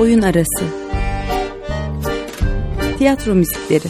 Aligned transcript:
Oyun 0.00 0.22
Arası. 0.22 0.64
Tiyatro 2.98 3.34
Müzikleri. 3.34 3.88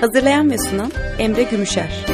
Hazırlayan 0.00 0.50
ve 0.50 0.58
sunan 0.58 0.92
Emre 1.18 1.42
Gümüşer 1.42 2.06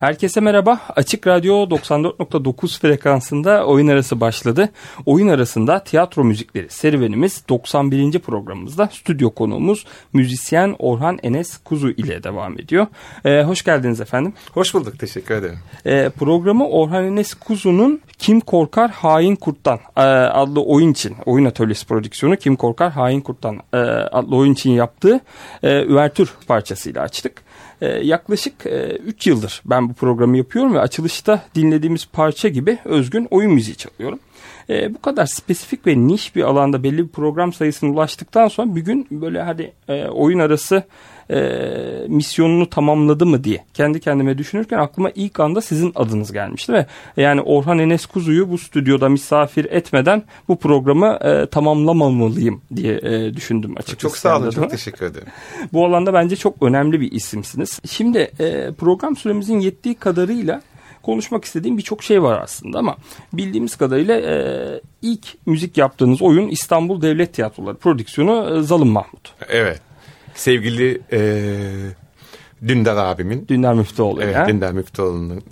Herkese 0.00 0.40
merhaba. 0.40 0.80
Açık 0.96 1.26
Radyo 1.26 1.54
94.9 1.54 2.80
frekansında 2.80 3.66
oyun 3.66 3.88
arası 3.88 4.20
başladı. 4.20 4.68
Oyun 5.06 5.28
arasında 5.28 5.84
tiyatro 5.84 6.24
müzikleri 6.24 6.70
serüvenimiz 6.70 7.44
91. 7.48 8.18
programımızda 8.18 8.88
stüdyo 8.92 9.30
konuğumuz 9.30 9.86
müzisyen 10.12 10.76
Orhan 10.78 11.18
Enes 11.22 11.56
Kuzu 11.56 11.90
ile 11.90 12.22
devam 12.22 12.58
ediyor. 12.58 12.86
Ee, 13.24 13.42
hoş 13.42 13.64
geldiniz 13.64 14.00
efendim. 14.00 14.34
Hoş 14.52 14.74
bulduk. 14.74 14.98
Teşekkür 14.98 15.34
ederim. 15.34 15.58
Ee, 15.86 16.10
programı 16.18 16.68
Orhan 16.68 17.04
Enes 17.04 17.34
Kuzu'nun 17.34 18.00
Kim 18.18 18.40
Korkar 18.40 18.90
Hain 18.90 19.36
Kurt'tan 19.36 19.78
e, 19.96 20.00
adlı 20.00 20.62
oyun 20.62 20.92
için, 20.92 21.16
oyun 21.26 21.44
atölyesi 21.44 21.86
prodüksiyonu 21.86 22.36
Kim 22.36 22.56
Korkar 22.56 22.92
Hain 22.92 23.20
Kurt'tan 23.20 23.58
e, 23.72 23.76
adlı 23.76 24.36
oyun 24.36 24.52
için 24.52 24.70
yaptığı 24.70 25.20
e, 25.62 25.82
üvertür 25.82 26.34
parçasıyla 26.48 27.02
açtık. 27.02 27.49
Ee, 27.80 27.86
yaklaşık 27.88 28.66
3 29.06 29.26
e, 29.26 29.30
yıldır 29.30 29.62
ben 29.64 29.88
bu 29.88 29.94
programı 29.94 30.36
yapıyorum 30.36 30.74
ve 30.74 30.80
açılışta 30.80 31.42
dinlediğimiz 31.54 32.08
parça 32.12 32.48
gibi 32.48 32.78
özgün 32.84 33.28
oyun 33.30 33.52
müziği 33.52 33.76
çalıyorum. 33.76 34.18
E, 34.70 34.94
bu 34.94 35.00
kadar 35.00 35.26
spesifik 35.26 35.86
ve 35.86 36.06
niş 36.06 36.36
bir 36.36 36.42
alanda 36.42 36.82
belli 36.82 36.98
bir 36.98 37.08
program 37.08 37.52
sayısına 37.52 37.90
ulaştıktan 37.90 38.48
sonra 38.48 38.76
bir 38.76 38.80
gün 38.80 39.06
böyle 39.10 39.42
hadi 39.42 39.72
e, 39.88 40.04
oyun 40.04 40.38
arası 40.38 40.82
e, 41.30 42.06
misyonunu 42.08 42.70
tamamladı 42.70 43.26
mı 43.26 43.44
diye 43.44 43.64
kendi 43.74 44.00
kendime 44.00 44.38
düşünürken 44.38 44.78
aklıma 44.78 45.10
ilk 45.14 45.40
anda 45.40 45.60
sizin 45.60 45.92
adınız 45.94 46.32
gelmişti 46.32 46.72
ve 46.72 46.86
yani 47.16 47.40
Orhan 47.40 47.78
Enes 47.78 48.06
Kuzu'yu 48.06 48.50
bu 48.50 48.58
stüdyoda 48.58 49.08
misafir 49.08 49.64
etmeden 49.64 50.22
bu 50.48 50.58
programı 50.58 51.18
e, 51.20 51.46
tamamlamamalıyım 51.46 52.62
diye 52.76 52.94
e, 52.94 53.34
düşündüm 53.34 53.74
açıkçası. 53.76 53.98
Çok 53.98 54.16
sağ 54.16 54.38
olun, 54.38 54.50
çok 54.50 54.70
teşekkür 54.70 55.06
ederim. 55.06 55.28
Bu 55.72 55.86
alanda 55.86 56.14
bence 56.14 56.36
çok 56.36 56.62
önemli 56.62 57.00
bir 57.00 57.12
isimsiniz. 57.12 57.80
Şimdi 57.90 58.18
e, 58.18 58.72
program 58.72 59.16
süremizin 59.16 59.60
yettiği 59.60 59.94
kadarıyla 59.94 60.62
konuşmak 61.02 61.44
istediğim 61.44 61.78
birçok 61.78 62.02
şey 62.02 62.22
var 62.22 62.40
aslında 62.42 62.78
ama 62.78 62.96
bildiğimiz 63.32 63.76
kadarıyla 63.76 64.20
e, 64.20 64.80
ilk 65.02 65.26
müzik 65.46 65.78
yaptığınız 65.78 66.22
oyun 66.22 66.48
İstanbul 66.48 67.02
Devlet 67.02 67.34
Tiyatroları 67.34 67.76
prodüksiyonu 67.76 68.58
e, 68.58 68.62
Zalım 68.62 68.88
Mahmut. 68.88 69.34
Evet 69.48 69.80
sevgili 70.40 71.00
e, 71.12 71.20
Dündar 72.68 72.96
abimin. 72.96 73.48
Dündar 73.48 73.74
Müftüoğlu. 73.74 74.22
Evet 74.22 74.34
ya. 74.34 74.46
Dündar 74.46 74.72
Müftüoğlu'nun. 74.72 75.42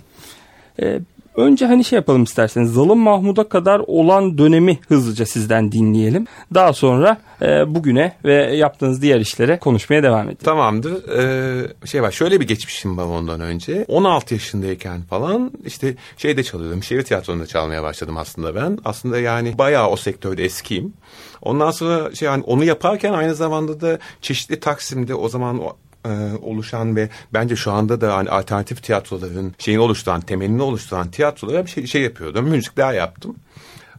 E, 0.81 0.99
önce 1.35 1.65
hani 1.65 1.83
şey 1.83 1.97
yapalım 1.97 2.23
isterseniz 2.23 2.73
Zalım 2.73 2.99
Mahmud'a 2.99 3.49
kadar 3.49 3.81
olan 3.87 4.37
dönemi 4.37 4.79
hızlıca 4.87 5.25
sizden 5.25 5.71
dinleyelim. 5.71 6.27
Daha 6.53 6.73
sonra 6.73 7.17
e, 7.41 7.75
bugüne 7.75 8.15
ve 8.25 8.33
yaptığınız 8.55 9.01
diğer 9.01 9.19
işlere 9.19 9.59
konuşmaya 9.59 10.03
devam 10.03 10.25
edelim. 10.25 10.43
Tamamdır. 10.43 11.09
Ee, 11.09 11.87
şey 11.87 12.01
var 12.01 12.11
şöyle 12.11 12.39
bir 12.39 12.47
geçmişim 12.47 12.97
var 12.97 13.05
ondan 13.05 13.41
önce. 13.41 13.85
16 13.87 14.33
yaşındayken 14.33 15.01
falan 15.01 15.51
işte 15.65 15.95
şeyde 16.17 16.43
çalıyordum. 16.43 16.83
Şehir 16.83 17.03
tiyatrosunda 17.03 17.45
çalmaya 17.45 17.83
başladım 17.83 18.17
aslında 18.17 18.55
ben. 18.55 18.77
Aslında 18.85 19.19
yani 19.19 19.57
bayağı 19.57 19.89
o 19.89 19.95
sektörde 19.95 20.45
eskiyim. 20.45 20.93
Ondan 21.41 21.71
sonra 21.71 22.15
şey 22.15 22.25
yani 22.25 22.43
onu 22.43 22.63
yaparken 22.63 23.13
aynı 23.13 23.35
zamanda 23.35 23.81
da 23.81 23.99
çeşitli 24.21 24.59
Taksim'de 24.59 25.15
o 25.15 25.29
zaman 25.29 25.61
e, 26.05 26.09
oluşan 26.41 26.95
ve 26.95 27.09
bence 27.33 27.55
şu 27.55 27.71
anda 27.71 28.01
da 28.01 28.15
hani 28.15 28.29
alternatif 28.29 28.83
tiyatroların 28.83 29.55
şeyini 29.57 29.81
oluşturan, 29.81 30.21
temelini 30.21 30.61
oluşturan 30.61 31.11
tiyatrolara 31.11 31.65
bir 31.65 31.69
şey, 31.69 31.87
şey 31.87 32.01
yapıyordum. 32.01 32.49
Müzikler 32.49 32.93
yaptım. 32.93 33.35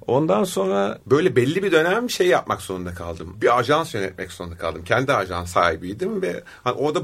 Ondan 0.07 0.45
sonra 0.45 0.99
böyle 1.07 1.37
belli 1.37 1.63
bir 1.63 1.73
dönem 1.73 2.11
şey 2.11 2.27
yapmak 2.27 2.63
zorunda 2.63 2.95
kaldım. 2.95 3.37
Bir 3.43 3.59
ajans 3.59 3.95
yönetmek 3.95 4.33
zorunda 4.33 4.57
kaldım. 4.57 4.85
Kendi 4.85 5.13
ajans 5.13 5.53
sahibiydim 5.53 6.23
ve 6.23 6.43
hani 6.65 6.75
orada 6.75 7.01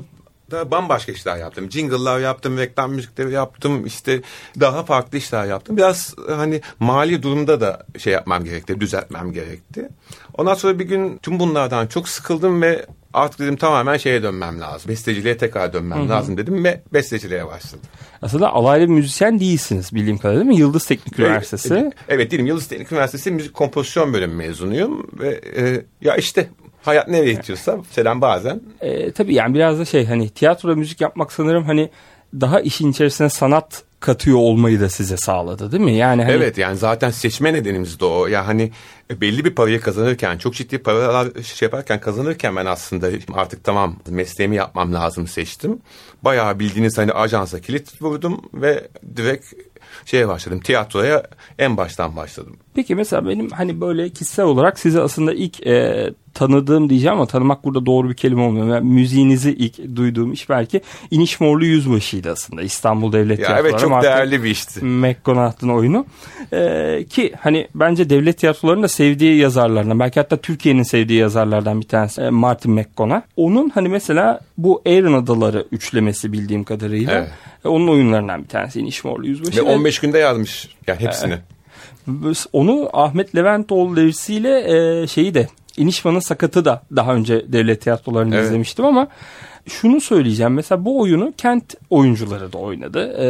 da 0.51 0.71
bambaşka 0.71 1.13
işler 1.13 1.37
yaptım. 1.37 1.71
Jingle'lar 1.71 2.21
yaptım, 2.21 2.59
reklam 2.59 2.93
müzikleri 2.93 3.33
yaptım, 3.33 3.87
işte 3.87 4.23
daha 4.61 4.85
farklı 4.85 5.19
işler 5.19 5.45
yaptım. 5.45 5.77
Biraz 5.77 6.15
hani 6.29 6.61
mali 6.81 7.23
durumda 7.23 7.61
da 7.61 7.87
şey 7.99 8.13
yapmam 8.13 8.45
gerekti, 8.45 8.81
düzeltmem 8.81 9.33
gerekti. 9.33 9.89
Ondan 10.35 10.55
sonra 10.55 10.79
bir 10.79 10.85
gün 10.85 11.19
tüm 11.19 11.41
bunlardan 11.41 11.87
çok 11.87 12.09
sıkıldım 12.09 12.63
ve 12.63 12.87
artık 13.13 13.41
dedim 13.41 13.57
tamamen 13.57 13.97
şeye 13.97 14.23
dönmem 14.23 14.61
lazım. 14.61 14.89
Besteciliğe 14.89 15.37
tekrar 15.37 15.73
dönmem 15.73 15.99
Hı-hı. 15.99 16.09
lazım 16.09 16.37
dedim 16.37 16.65
ve 16.65 16.83
besteciliğe 16.93 17.47
başladım. 17.47 17.81
Aslında 18.23 18.53
alaylı 18.53 18.89
müzisyen 18.89 19.41
değilsiniz 19.41 19.95
bildiğim 19.95 20.19
kadarıyla 20.19 20.45
değil 20.45 20.57
mi? 20.57 20.61
Yıldız 20.61 20.87
Teknik 20.87 21.19
Üniversitesi. 21.19 21.75
Evet, 21.75 21.93
evet 22.09 22.31
değilim. 22.31 22.47
Yıldız 22.47 22.67
Teknik 22.67 22.93
Üniversitesi 22.93 23.31
müzik 23.31 23.55
kompozisyon 23.55 24.13
bölümü 24.15 24.35
mezunuyum 24.35 25.07
ve 25.21 25.41
e, 25.57 25.85
ya 26.01 26.17
işte 26.17 26.49
hayat 26.87 27.09
nereye 27.09 27.33
itiyorsa 27.33 27.79
selam 27.91 28.21
bazen. 28.21 28.61
E, 28.81 29.13
tabii 29.13 29.35
yani 29.35 29.55
biraz 29.55 29.79
da 29.79 29.85
şey 29.85 30.07
hani 30.07 30.29
tiyatroda 30.29 30.75
müzik 30.75 31.01
yapmak 31.01 31.33
sanırım 31.33 31.65
hani 31.65 31.91
daha 32.41 32.61
işin 32.61 32.91
içerisine 32.91 33.31
sanat 33.31 33.83
katıyor 34.01 34.39
olmayı 34.39 34.81
da 34.81 34.89
size 34.89 35.17
sağladı 35.17 35.73
değil 35.73 35.83
mi? 35.83 35.93
Yani 35.93 36.23
hani... 36.23 36.33
Evet 36.33 36.59
yani 36.59 36.77
zaten 36.77 37.11
seçme 37.11 37.53
nedenimiz 37.53 38.01
de 38.01 38.05
o. 38.05 38.27
Ya 38.27 38.47
hani 38.47 38.71
belli 39.11 39.45
bir 39.45 39.55
parayı 39.55 39.81
kazanırken 39.81 40.39
çok 40.39 40.55
ciddi 40.55 40.79
paralar 40.79 41.29
şey 41.43 41.67
yaparken 41.67 42.01
kazanırken 42.01 42.57
ben 42.57 42.67
aslında 42.67 43.09
artık 43.35 43.65
tamam 43.65 43.97
mesleğimi 44.09 44.57
yapmam 44.57 44.95
lazım 44.95 45.27
seçtim. 45.27 45.79
Bayağı 46.23 46.59
bildiğiniz 46.59 46.99
hani 46.99 47.13
ajansa 47.13 47.61
kilit 47.61 48.03
vurdum 48.03 48.41
ve 48.55 48.89
direkt 49.17 49.53
şeye 50.05 50.29
başladım. 50.29 50.61
Tiyatroya 50.61 51.23
en 51.59 51.77
baştan 51.77 52.17
başladım. 52.17 52.57
Peki 52.75 52.95
mesela 52.95 53.29
benim 53.29 53.51
hani 53.51 53.81
böyle 53.81 54.09
kişisel 54.09 54.45
olarak 54.45 54.79
sizi 54.79 55.01
aslında 55.01 55.35
ilk 55.35 55.67
e, 55.67 56.11
tanıdığım 56.37 56.91
diyeceğim 56.91 57.17
ama 57.17 57.27
tanımak 57.27 57.65
burada 57.65 57.87
doğru 57.87 58.09
bir 58.09 58.15
kelime 58.15 58.43
olmuyor. 58.43 58.69
Yani 58.69 58.91
müziğinizi 58.91 59.51
ilk 59.51 59.97
duyduğum 59.97 60.33
iş 60.33 60.49
belki 60.49 60.81
İniş 61.11 61.41
Morlu 61.41 61.65
Yüzbaşı'ydı 61.65 62.31
aslında. 62.31 62.63
İstanbul 62.63 63.13
Devlet 63.13 63.39
ya 63.39 63.47
Tiyatroları. 63.47 63.69
Evet 63.69 63.81
çok 63.81 64.03
değerli 64.03 64.43
bir 64.43 64.51
işti. 64.51 64.85
McGonagall'ın 64.85 65.69
oyunu. 65.69 66.07
Ee, 66.53 67.05
ki 67.11 67.33
hani 67.41 67.69
bence 67.75 68.11
devlet 68.11 68.39
tiyatrolarının 68.39 68.83
da 68.83 68.89
sevdiği 68.89 69.37
yazarlarından 69.37 70.01
belki 70.01 70.21
hatta 70.21 70.37
Türkiye'nin 70.37 70.83
sevdiği 70.83 71.19
yazarlardan 71.19 71.81
bir 71.81 71.89
tanesi 71.89 72.23
e, 72.23 72.31
Martin 72.31 72.73
McGonagall. 72.73 73.23
Onun 73.37 73.69
hani 73.69 73.89
mesela 73.89 74.41
bu 74.59 74.83
Aran 74.87 75.13
Adaları 75.13 75.67
üçlemesi 75.73 76.33
bildiğim 76.33 76.65
kadarıyla 76.65 77.13
evet. 77.13 77.29
E, 77.65 77.69
onun 77.69 77.89
oyunlarından 77.89 78.43
bir 78.43 78.49
tanesi 78.49 78.81
İniş 78.81 79.05
Morlu 79.05 79.27
Yüzbaşı. 79.27 79.57
Ve 79.57 79.63
15 79.63 79.99
günde 79.99 80.19
yazmış 80.19 80.69
yani 80.87 81.01
hepsini. 81.01 81.35
Onu 82.53 82.91
Ahmet 82.93 83.37
Leventoğlu 83.37 83.97
devrisiyle 83.97 84.51
e, 85.03 85.07
şeyi 85.07 85.35
de 85.35 85.49
İnişman'ın 85.77 86.19
Sakat'ı 86.19 86.65
da 86.65 86.83
daha 86.97 87.15
önce 87.15 87.53
devlet 87.53 87.81
tiyatrolarında 87.83 88.37
Evet. 88.37 88.47
izlemiştim 88.47 88.85
ama 88.85 89.09
şunu 89.69 90.01
söyleyeceğim. 90.01 90.53
Mesela 90.55 90.85
bu 90.85 91.01
oyunu 91.01 91.33
kent 91.39 91.75
oyuncuları 91.91 92.53
da 92.53 92.59
oynadı. 92.59 92.99
e, 93.01 93.27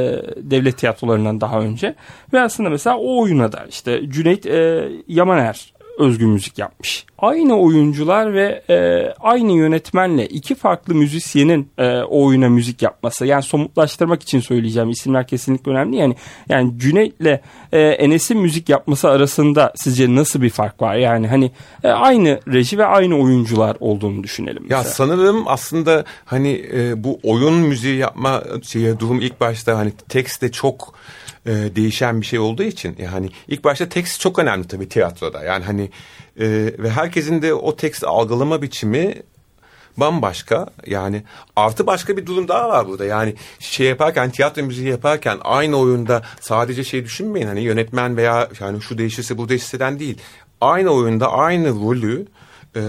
devlet 0.50 0.78
tiyatrolarından 0.78 1.40
daha 1.40 1.60
önce. 1.60 1.94
Ve 2.32 2.40
aslında 2.40 2.70
mesela 2.70 2.96
o 2.96 3.22
oyuna 3.22 3.52
da 3.52 3.66
işte 3.70 4.10
Cüneyt 4.10 4.46
e, 4.46 4.88
Yamaner 5.08 5.72
özgün 5.98 6.28
müzik 6.28 6.58
yapmış. 6.58 7.06
Aynı 7.18 7.58
oyuncular 7.58 8.34
ve 8.34 8.62
e, 8.70 9.08
aynı 9.20 9.52
yönetmenle 9.52 10.26
iki 10.26 10.54
farklı 10.54 10.94
müzisyenin 10.94 11.68
e, 11.78 11.98
o 11.98 12.26
oyuna 12.26 12.48
müzik 12.48 12.82
yapması. 12.82 13.26
Yani 13.26 13.42
somutlaştırmak 13.42 14.22
için 14.22 14.40
söyleyeceğim 14.40 14.90
isimler 14.90 15.26
kesinlikle 15.26 15.70
önemli. 15.70 15.96
Yani 15.96 16.16
yani 16.48 16.78
Cüneyt'le 16.78 17.40
e, 17.72 17.80
Enes'in 17.80 18.38
müzik 18.38 18.68
yapması 18.68 19.08
arasında 19.08 19.72
sizce 19.76 20.14
nasıl 20.14 20.42
bir 20.42 20.50
fark 20.50 20.82
var? 20.82 20.96
Yani 20.96 21.28
hani 21.28 21.50
e, 21.84 21.88
aynı 21.88 22.40
reji 22.52 22.78
ve 22.78 22.86
aynı 22.86 23.18
oyuncular 23.18 23.76
olduğunu 23.80 24.22
düşünelim. 24.22 24.66
Ya 24.70 24.78
mesela. 24.78 24.94
sanırım 24.94 25.44
aslında 25.46 26.04
hani 26.24 26.66
e, 26.72 27.04
bu 27.04 27.20
oyun 27.22 27.54
müziği 27.54 27.96
yapma 27.96 28.42
şeye 28.62 29.00
durum 29.00 29.20
ilk 29.20 29.40
başta 29.40 29.78
hani 29.78 29.92
tekste 30.08 30.52
çok 30.52 30.94
e, 31.46 31.76
değişen 31.76 32.20
bir 32.20 32.26
şey 32.26 32.38
olduğu 32.38 32.62
için 32.62 32.96
yani 32.98 33.30
ilk 33.48 33.64
başta 33.64 33.88
tekst 33.88 34.20
çok 34.20 34.38
önemli 34.38 34.68
tabii 34.68 34.88
tiyatroda. 34.88 35.44
Yani 35.44 35.64
hani 35.64 35.90
e, 36.40 36.46
ve 36.78 36.90
herkesin 36.90 37.42
de 37.42 37.54
o 37.54 37.76
tekst 37.76 38.04
algılama 38.04 38.62
biçimi 38.62 39.14
bambaşka. 39.96 40.66
Yani 40.86 41.22
artı 41.56 41.86
başka 41.86 42.16
bir 42.16 42.26
durum 42.26 42.48
daha 42.48 42.68
var 42.68 42.88
burada. 42.88 43.04
Yani 43.04 43.34
şey 43.58 43.86
yaparken 43.86 44.30
tiyatro 44.30 44.62
müziği 44.62 44.88
yaparken 44.88 45.38
aynı 45.42 45.76
oyunda 45.76 46.22
sadece 46.40 46.84
şey 46.84 47.04
düşünmeyin. 47.04 47.46
Hani 47.46 47.60
yönetmen 47.60 48.16
veya 48.16 48.48
yani 48.60 48.82
şu 48.82 48.98
değişirse 48.98 49.38
bu 49.38 49.48
değişirse'den 49.48 49.98
değil. 49.98 50.18
Aynı 50.60 50.90
oyunda 50.90 51.32
aynı 51.32 51.68
rolü 51.68 52.26
e, 52.76 52.80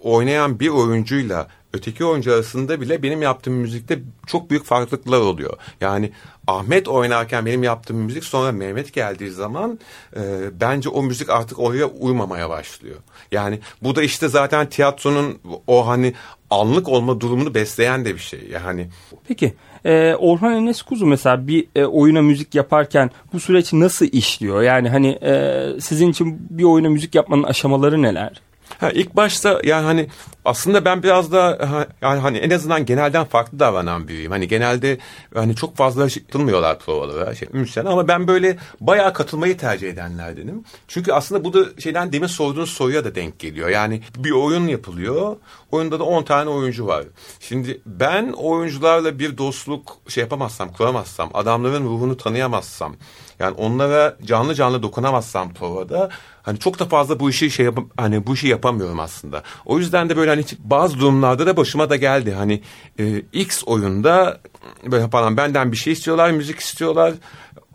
oynayan 0.00 0.60
bir 0.60 0.68
oyuncuyla 0.68 1.48
öteki 1.74 2.04
oyuncu 2.04 2.32
arasında 2.32 2.80
bile 2.80 3.02
benim 3.02 3.22
yaptığım 3.22 3.54
müzikte 3.54 3.98
çok 4.26 4.50
büyük 4.50 4.64
farklılıklar 4.64 5.20
oluyor. 5.20 5.56
Yani 5.80 6.12
Ahmet 6.46 6.88
oynarken 6.88 7.46
benim 7.46 7.62
yaptığım 7.62 7.96
müzik 7.96 8.24
sonra 8.24 8.52
Mehmet 8.52 8.92
geldiği 8.92 9.30
zaman 9.30 9.78
e, 10.16 10.20
bence 10.60 10.88
o 10.88 11.02
müzik 11.02 11.30
artık 11.30 11.58
oraya 11.58 11.86
uymamaya 11.86 12.50
başlıyor. 12.50 12.96
Yani 13.32 13.60
bu 13.82 13.96
da 13.96 14.02
işte 14.02 14.28
zaten 14.28 14.68
tiyatronun 14.68 15.38
o 15.66 15.86
hani 15.86 16.14
anlık 16.50 16.88
olma 16.88 17.20
durumunu 17.20 17.54
besleyen 17.54 18.04
de 18.04 18.14
bir 18.14 18.20
şey. 18.20 18.48
Yani 18.52 18.88
Peki 19.28 19.54
e, 19.84 20.14
Orhan 20.14 20.52
Enes 20.52 20.82
Kuzu 20.82 21.06
mesela 21.06 21.46
bir 21.46 21.66
e, 21.76 21.84
oyuna 21.84 22.22
müzik 22.22 22.54
yaparken 22.54 23.10
bu 23.32 23.40
süreç 23.40 23.72
nasıl 23.72 24.06
işliyor? 24.06 24.62
Yani 24.62 24.88
hani 24.88 25.08
e, 25.08 25.66
sizin 25.80 26.10
için 26.10 26.46
bir 26.50 26.64
oyuna 26.64 26.88
müzik 26.88 27.14
yapmanın 27.14 27.42
aşamaları 27.42 28.02
neler? 28.02 28.40
Ha, 28.80 28.90
ilk 28.90 29.16
başta 29.16 29.60
yani 29.64 29.84
hani 29.84 30.06
aslında 30.44 30.84
ben 30.84 31.02
biraz 31.02 31.32
da 31.32 31.58
yani 32.02 32.20
hani 32.20 32.38
en 32.38 32.50
azından 32.50 32.86
genelden 32.86 33.24
farklı 33.24 33.58
davranan 33.58 34.08
biriyim. 34.08 34.30
Hani 34.30 34.48
genelde 34.48 34.98
hani 35.34 35.56
çok 35.56 35.76
fazla 35.76 36.08
katılmıyorlar 36.08 36.78
provalara 36.78 37.34
şey, 37.34 37.48
müzisyen 37.52 37.84
ama 37.84 38.08
ben 38.08 38.28
böyle 38.28 38.56
bayağı 38.80 39.12
katılmayı 39.12 39.56
tercih 39.58 39.88
edenlerdenim. 39.88 40.64
Çünkü 40.88 41.12
aslında 41.12 41.44
bu 41.44 41.52
da 41.52 41.80
şeyden 41.80 42.12
demin 42.12 42.26
sorduğunuz 42.26 42.70
soruya 42.70 43.04
da 43.04 43.14
denk 43.14 43.38
geliyor. 43.38 43.68
Yani 43.68 44.02
bir 44.16 44.30
oyun 44.30 44.66
yapılıyor. 44.66 45.36
Oyunda 45.72 45.98
da 45.98 46.04
10 46.04 46.22
tane 46.22 46.50
oyuncu 46.50 46.86
var. 46.86 47.04
Şimdi 47.40 47.80
ben 47.86 48.32
oyuncularla 48.32 49.18
bir 49.18 49.38
dostluk 49.38 49.96
şey 50.08 50.22
yapamazsam, 50.22 50.72
kuramazsam, 50.72 51.30
adamların 51.34 51.84
ruhunu 51.84 52.16
tanıyamazsam, 52.16 52.96
yani 53.38 53.54
onlara 53.58 54.16
canlı 54.24 54.54
canlı 54.54 54.82
dokunamazsam 54.82 55.54
provada 55.54 56.10
hani 56.42 56.58
çok 56.58 56.78
da 56.78 56.84
fazla 56.84 57.20
bu 57.20 57.30
işi 57.30 57.50
şey 57.50 57.66
yapam 57.66 57.88
hani 57.96 58.26
bu 58.26 58.34
işi 58.34 58.48
yapamıyorum 58.48 59.00
aslında. 59.00 59.42
O 59.66 59.78
yüzden 59.78 60.08
de 60.08 60.16
böyle 60.16 60.30
hani 60.34 60.44
bazı 60.58 60.98
durumlarda 60.98 61.46
da 61.46 61.56
başıma 61.56 61.90
da 61.90 61.96
geldi. 61.96 62.32
Hani 62.32 62.60
e, 62.98 63.22
X 63.32 63.62
oyunda 63.66 64.40
böyle 64.86 65.08
falan 65.08 65.36
benden 65.36 65.72
bir 65.72 65.76
şey 65.76 65.92
istiyorlar, 65.92 66.30
müzik 66.30 66.60
istiyorlar 66.60 67.14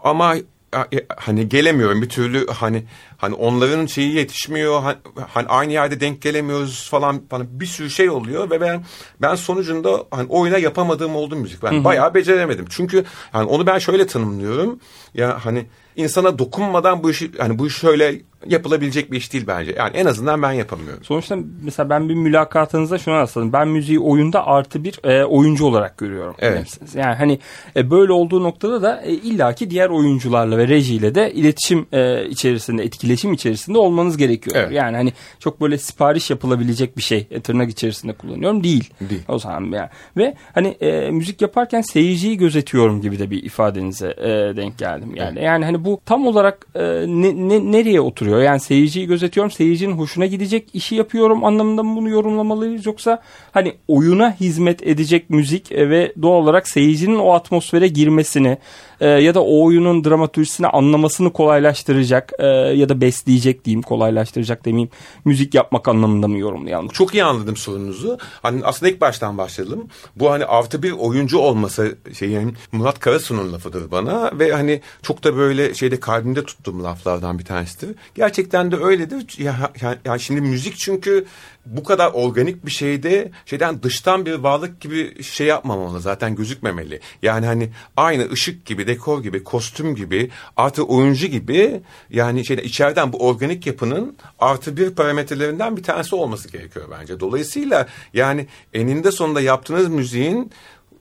ama 0.04 0.36
e, 0.74 1.06
hani 1.18 1.50
gelemiyorum 1.50 2.02
bir 2.02 2.10
türlü 2.10 2.48
hani 2.48 2.84
hani 3.20 3.36
onların 3.36 3.86
şeyi 3.86 4.16
yetişmiyor 4.16 4.82
hani, 4.82 4.98
hani 5.28 5.48
aynı 5.48 5.74
yerde 5.74 6.00
denk 6.00 6.22
gelemiyoruz 6.22 6.90
falan 6.90 7.22
falan 7.30 7.48
bir 7.52 7.66
sürü 7.66 7.90
şey 7.90 8.10
oluyor 8.10 8.50
ve 8.50 8.62
ben 8.62 8.84
ben 9.22 9.36
sonucunda 9.36 10.04
hani 10.12 10.28
oyuna 10.30 10.58
yapamadığım 10.58 11.16
oldu 11.16 11.36
müzik 11.36 11.64
ben 11.64 11.84
bayağı 11.84 12.14
beceremedim 12.14 12.66
çünkü 12.70 13.06
hani 13.32 13.46
onu 13.46 13.68
ben 13.68 13.80
şöyle 13.80 14.08
tanımlıyorum 14.08 14.80
ya 15.14 15.46
hani 15.46 15.66
insana 15.96 16.40
dokunmadan 16.40 17.04
bu 17.04 17.12
işi 17.12 17.32
hani 17.38 17.60
bu 17.60 17.68
iş 17.68 17.76
şöyle 17.76 18.22
yapılabilecek 18.46 19.12
bir 19.12 19.18
iş 19.18 19.34
değil 19.34 19.48
bence 19.48 19.76
yani 19.78 19.98
en 19.98 20.06
azından 20.06 20.42
ben 20.42 20.52
yapamıyorum. 20.52 21.04
Sonuçta 21.04 21.38
mesela 21.64 21.90
ben 21.90 22.10
bir 22.10 22.14
mülakatınızda 22.14 22.98
şunu 22.98 23.16
rastladım. 23.16 23.54
Ben 23.54 23.68
müziği 23.68 24.00
oyunda 24.00 24.48
artı 24.48 24.84
bir 24.84 25.00
e, 25.04 25.26
oyuncu 25.26 25.66
olarak 25.66 25.98
görüyorum. 25.98 26.36
Evet. 26.40 26.80
Yani 26.96 27.16
hani 27.16 27.40
e, 27.76 27.92
böyle 27.92 28.12
olduğu 28.12 28.44
noktada 28.44 28.82
da 28.82 29.02
e, 29.02 29.12
illaki 29.12 29.70
diğer 29.70 29.90
oyuncularla 29.90 30.58
ve 30.58 30.68
rejiyle 30.68 31.16
de 31.16 31.34
iletişim 31.34 31.86
e, 31.92 32.26
içerisinde, 32.26 32.84
etkileşim 33.10 33.34
içerisinde 33.34 33.78
olmanız 33.78 34.18
gerekiyor. 34.18 34.56
Evet. 34.60 34.72
Yani 34.72 34.98
hani 34.98 35.14
çok 35.40 35.62
böyle 35.62 35.78
sipariş 35.78 36.30
yapılabilecek 36.30 36.98
bir 36.98 37.02
şey 37.02 37.28
e, 37.32 37.42
tırnak 37.42 37.70
içerisinde 37.70 38.14
kullanıyorum 38.14 38.64
değil. 38.64 38.90
Değil. 39.02 39.22
O 39.28 39.40
zaman 39.40 39.62
yani. 39.62 39.90
Ve 40.18 40.34
hani 40.54 40.68
e, 40.68 41.12
müzik 41.12 41.42
yaparken 41.42 41.82
seyirciyi 41.82 42.38
gözetiyorum 42.38 43.02
gibi 43.02 43.20
de 43.20 43.32
bir 43.32 43.44
ifadenize 43.44 44.08
e, 44.08 44.58
denk 44.58 44.78
geldim. 44.78 45.16
Yani 45.16 45.44
yani 45.44 45.66
hani 45.66 45.86
bu 45.86 46.02
tam 46.06 46.28
olarak 46.28 46.68
e, 46.76 46.82
ne, 47.08 47.50
ne- 47.50 47.72
nereye 47.72 48.02
oturuyor? 48.02 48.42
Yani 48.42 48.60
seyirciyi 48.60 49.08
gözetiyorum. 49.08 49.52
Seyircinin 49.52 49.94
hoşuna 49.94 50.26
gidecek 50.26 50.70
işi 50.74 50.96
yapıyorum 50.96 51.44
anlamında 51.44 51.84
mı 51.84 51.96
bunu 51.96 52.10
yorumlamalıyız 52.10 52.86
yoksa 52.86 53.22
hani 53.52 53.74
oyuna 53.88 54.36
hizmet 54.40 54.88
edecek 54.88 55.30
müzik 55.30 55.72
e, 55.72 55.90
ve 55.90 56.14
doğal 56.22 56.44
olarak 56.44 56.68
seyircinin 56.68 57.20
o 57.20 57.34
atmosfere 57.34 57.88
girmesini 57.88 58.58
e, 59.00 59.08
ya 59.08 59.36
da 59.36 59.44
o 59.44 59.66
oyunun 59.66 60.04
dramaturjisini 60.04 60.68
anlamasını 60.68 61.34
kolaylaştıracak 61.34 62.32
e, 62.40 62.46
ya 62.48 62.90
da 62.90 63.02
besleyecek 63.02 63.66
diyeyim 63.66 63.82
kolaylaştıracak 63.82 64.66
demeyeyim 64.66 64.90
müzik 65.26 65.54
yapmak 65.54 65.88
anlamında 65.88 66.28
mı 66.28 66.38
yorumlayalım? 66.38 66.88
Çok 66.88 67.14
iyi 67.14 67.24
anladım 67.24 67.58
sorunuzu. 67.58 68.18
Hani 68.42 68.66
aslında 68.66 68.92
ilk 68.92 69.02
baştan 69.02 69.38
başlayalım. 69.38 69.88
Bu 70.16 70.32
hani 70.32 70.46
artı 70.46 70.84
bir 70.84 70.92
oyuncu 70.92 71.38
olması 71.38 71.98
şey 72.18 72.30
yani 72.30 72.54
Murat 72.72 73.00
Karasu'nun 73.00 73.54
lafıdır 73.54 73.92
bana 73.92 74.32
ve 74.40 74.52
hani 74.52 74.82
çok 75.02 75.24
da 75.24 75.38
böyle 75.38 75.74
şeyde 75.74 76.00
kalbimde 76.00 76.46
tuttuğum 76.46 76.84
laflardan 76.84 77.40
bir 77.40 77.46
tanesidir. 77.46 77.96
Gerçekten 78.16 78.72
de 78.72 78.76
öyledir. 78.76 79.26
Ya, 79.38 79.72
ya 80.06 80.18
şimdi 80.18 80.42
müzik 80.42 80.78
çünkü 80.78 81.26
bu 81.66 81.84
kadar 81.84 82.12
organik 82.14 82.66
bir 82.66 82.72
şeyde 82.72 83.32
şeyden 83.46 83.84
dıştan 83.84 84.26
bir 84.26 84.34
varlık 84.34 84.82
gibi 84.82 85.24
şey 85.24 85.48
yapmamalı 85.48 86.00
zaten 86.02 86.36
gözükmemeli. 86.36 87.00
Yani 87.22 87.46
hani 87.46 87.70
aynı 87.98 88.32
ışık 88.32 88.66
gibi, 88.66 88.88
dekor 88.90 89.24
gibi, 89.24 89.44
kostüm 89.44 89.96
gibi, 89.96 90.30
artı 90.58 90.84
oyuncu 90.84 91.28
gibi 91.28 91.82
yani 92.10 92.46
şeyde 92.46 92.64
içeriden 92.64 93.14
bu 93.14 93.28
organik 93.28 93.68
yapının 93.68 94.18
artı 94.40 94.78
bir 94.78 94.90
parametrelerinden 94.96 95.78
bir 95.78 95.84
tanesi 95.84 96.16
olması 96.16 96.50
gerekiyor 96.52 96.86
bence. 97.00 97.20
Dolayısıyla 97.20 97.88
yani 98.14 98.48
eninde 98.74 99.12
sonunda 99.12 99.42
yaptığınız 99.42 99.88
müziğin 99.88 100.52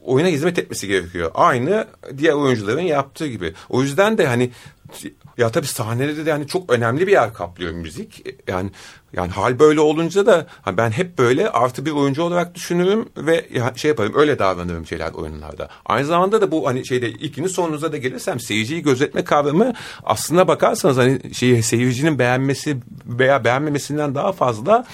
oyuna 0.01 0.27
hizmet 0.27 0.59
etmesi 0.59 0.87
gerekiyor. 0.87 1.31
Aynı 1.33 1.87
diğer 2.17 2.33
oyuncuların 2.33 2.81
yaptığı 2.81 3.27
gibi. 3.27 3.53
O 3.69 3.81
yüzden 3.81 4.17
de 4.17 4.27
hani 4.27 4.51
ya 5.37 5.49
tabii 5.51 5.67
sahnede 5.67 6.25
de 6.25 6.29
yani 6.29 6.47
çok 6.47 6.73
önemli 6.73 7.07
bir 7.07 7.11
yer 7.11 7.33
kaplıyor 7.33 7.73
müzik. 7.73 8.25
Yani 8.47 8.69
yani 9.13 9.31
hal 9.31 9.59
böyle 9.59 9.79
olunca 9.79 10.25
da 10.25 10.47
ben 10.77 10.91
hep 10.91 11.17
böyle 11.17 11.49
artı 11.49 11.85
bir 11.85 11.91
oyuncu 11.91 12.23
olarak 12.23 12.55
düşünürüm 12.55 13.09
ve 13.17 13.45
şey 13.75 13.89
yaparım 13.89 14.13
öyle 14.15 14.39
davranırım 14.39 14.85
şeyler 14.85 15.11
oyunlarda. 15.11 15.69
Aynı 15.85 16.05
zamanda 16.05 16.41
da 16.41 16.51
bu 16.51 16.67
hani 16.67 16.87
şeyde 16.87 17.09
ikinci 17.09 17.49
sorunuza 17.49 17.91
da 17.91 17.97
gelirsem 17.97 18.39
seyirciyi 18.39 18.81
gözetme 18.81 19.23
kavramı 19.23 19.73
aslına 20.03 20.47
bakarsanız 20.47 20.97
hani 20.97 21.33
şeyi 21.33 21.63
seyircinin 21.63 22.19
beğenmesi 22.19 22.77
veya 23.05 23.43
beğenmemesinden 23.43 24.15
daha 24.15 24.31
fazla 24.31 24.85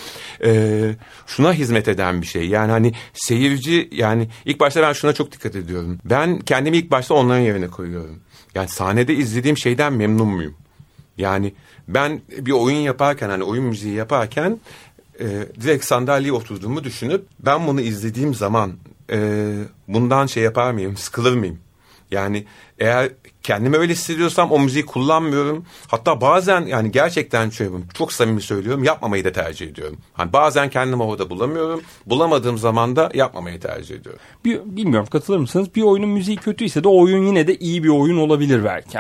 e, 0.44 0.82
şuna 1.28 1.54
hizmet 1.54 1.88
eden 1.88 2.22
bir 2.22 2.28
şey. 2.28 2.48
Yani 2.48 2.72
hani 2.72 2.94
seyirci 3.14 3.90
yani 3.92 4.30
ilk 4.46 4.60
başta 4.60 4.82
ben 4.82 4.94
şuna 4.94 5.14
çok 5.14 5.32
dikkat 5.32 5.56
ediyorum. 5.56 6.00
Ben 6.06 6.40
kendimi 6.40 6.78
ilk 6.78 6.92
başta 6.92 7.14
onların 7.14 7.42
yerine 7.42 7.68
koyuyorum. 7.68 8.20
Yani 8.56 8.68
sahnede 8.68 9.14
izlediğim 9.14 9.58
şeyden 9.58 9.94
memnun 9.94 10.28
muyum? 10.28 10.56
Yani 11.18 11.54
ben 11.88 12.22
bir 12.30 12.52
oyun 12.52 12.78
yaparken 12.78 13.30
hani 13.30 13.44
oyun 13.44 13.64
müziği 13.64 13.94
yaparken 13.94 14.60
e, 15.20 15.26
direkt 15.62 15.86
sandalyeye 15.86 16.34
oturduğumu 16.34 16.84
düşünüp 16.84 17.26
ben 17.40 17.68
bunu 17.68 17.82
izlediğim 17.82 18.34
zaman 18.34 18.74
e, 19.12 19.50
bundan 19.88 20.26
şey 20.26 20.44
yapar 20.44 20.72
mıyım, 20.72 20.98
sıkılır 20.98 21.34
mıyım? 21.34 21.60
Yani 22.12 22.46
eğer 22.80 23.12
kendimi 23.44 23.78
öyle 23.78 23.94
hissediyorsam 23.94 24.52
o 24.52 24.60
müziği 24.60 24.86
kullanmıyorum. 24.86 25.66
Hatta 25.88 26.22
bazen 26.22 26.62
yani 26.62 26.92
gerçekten 26.92 27.50
şöyle 27.50 27.72
çok 27.94 28.14
samimi 28.14 28.42
söylüyorum 28.42 28.84
yapmamayı 28.84 29.26
da 29.26 29.32
tercih 29.32 29.68
ediyorum. 29.68 29.98
Hani 30.14 30.34
bazen 30.34 30.70
kendimi 30.70 31.04
orada 31.04 31.30
bulamıyorum. 31.30 31.82
Bulamadığım 32.06 32.58
zaman 32.58 32.96
da 32.96 33.12
yapmamayı 33.14 33.60
tercih 33.60 33.96
ediyorum. 33.96 34.22
Bir, 34.46 34.62
bilmiyorum 34.66 35.08
katılır 35.12 35.38
mısınız? 35.38 35.76
Bir 35.76 35.82
oyunun 35.82 36.10
müziği 36.10 36.38
kötüyse 36.38 36.84
de 36.84 36.88
oyun 36.88 37.26
yine 37.26 37.48
de 37.48 37.56
iyi 37.56 37.84
bir 37.84 37.90
oyun 37.90 38.18
olabilir 38.18 38.64
belki 38.64 38.98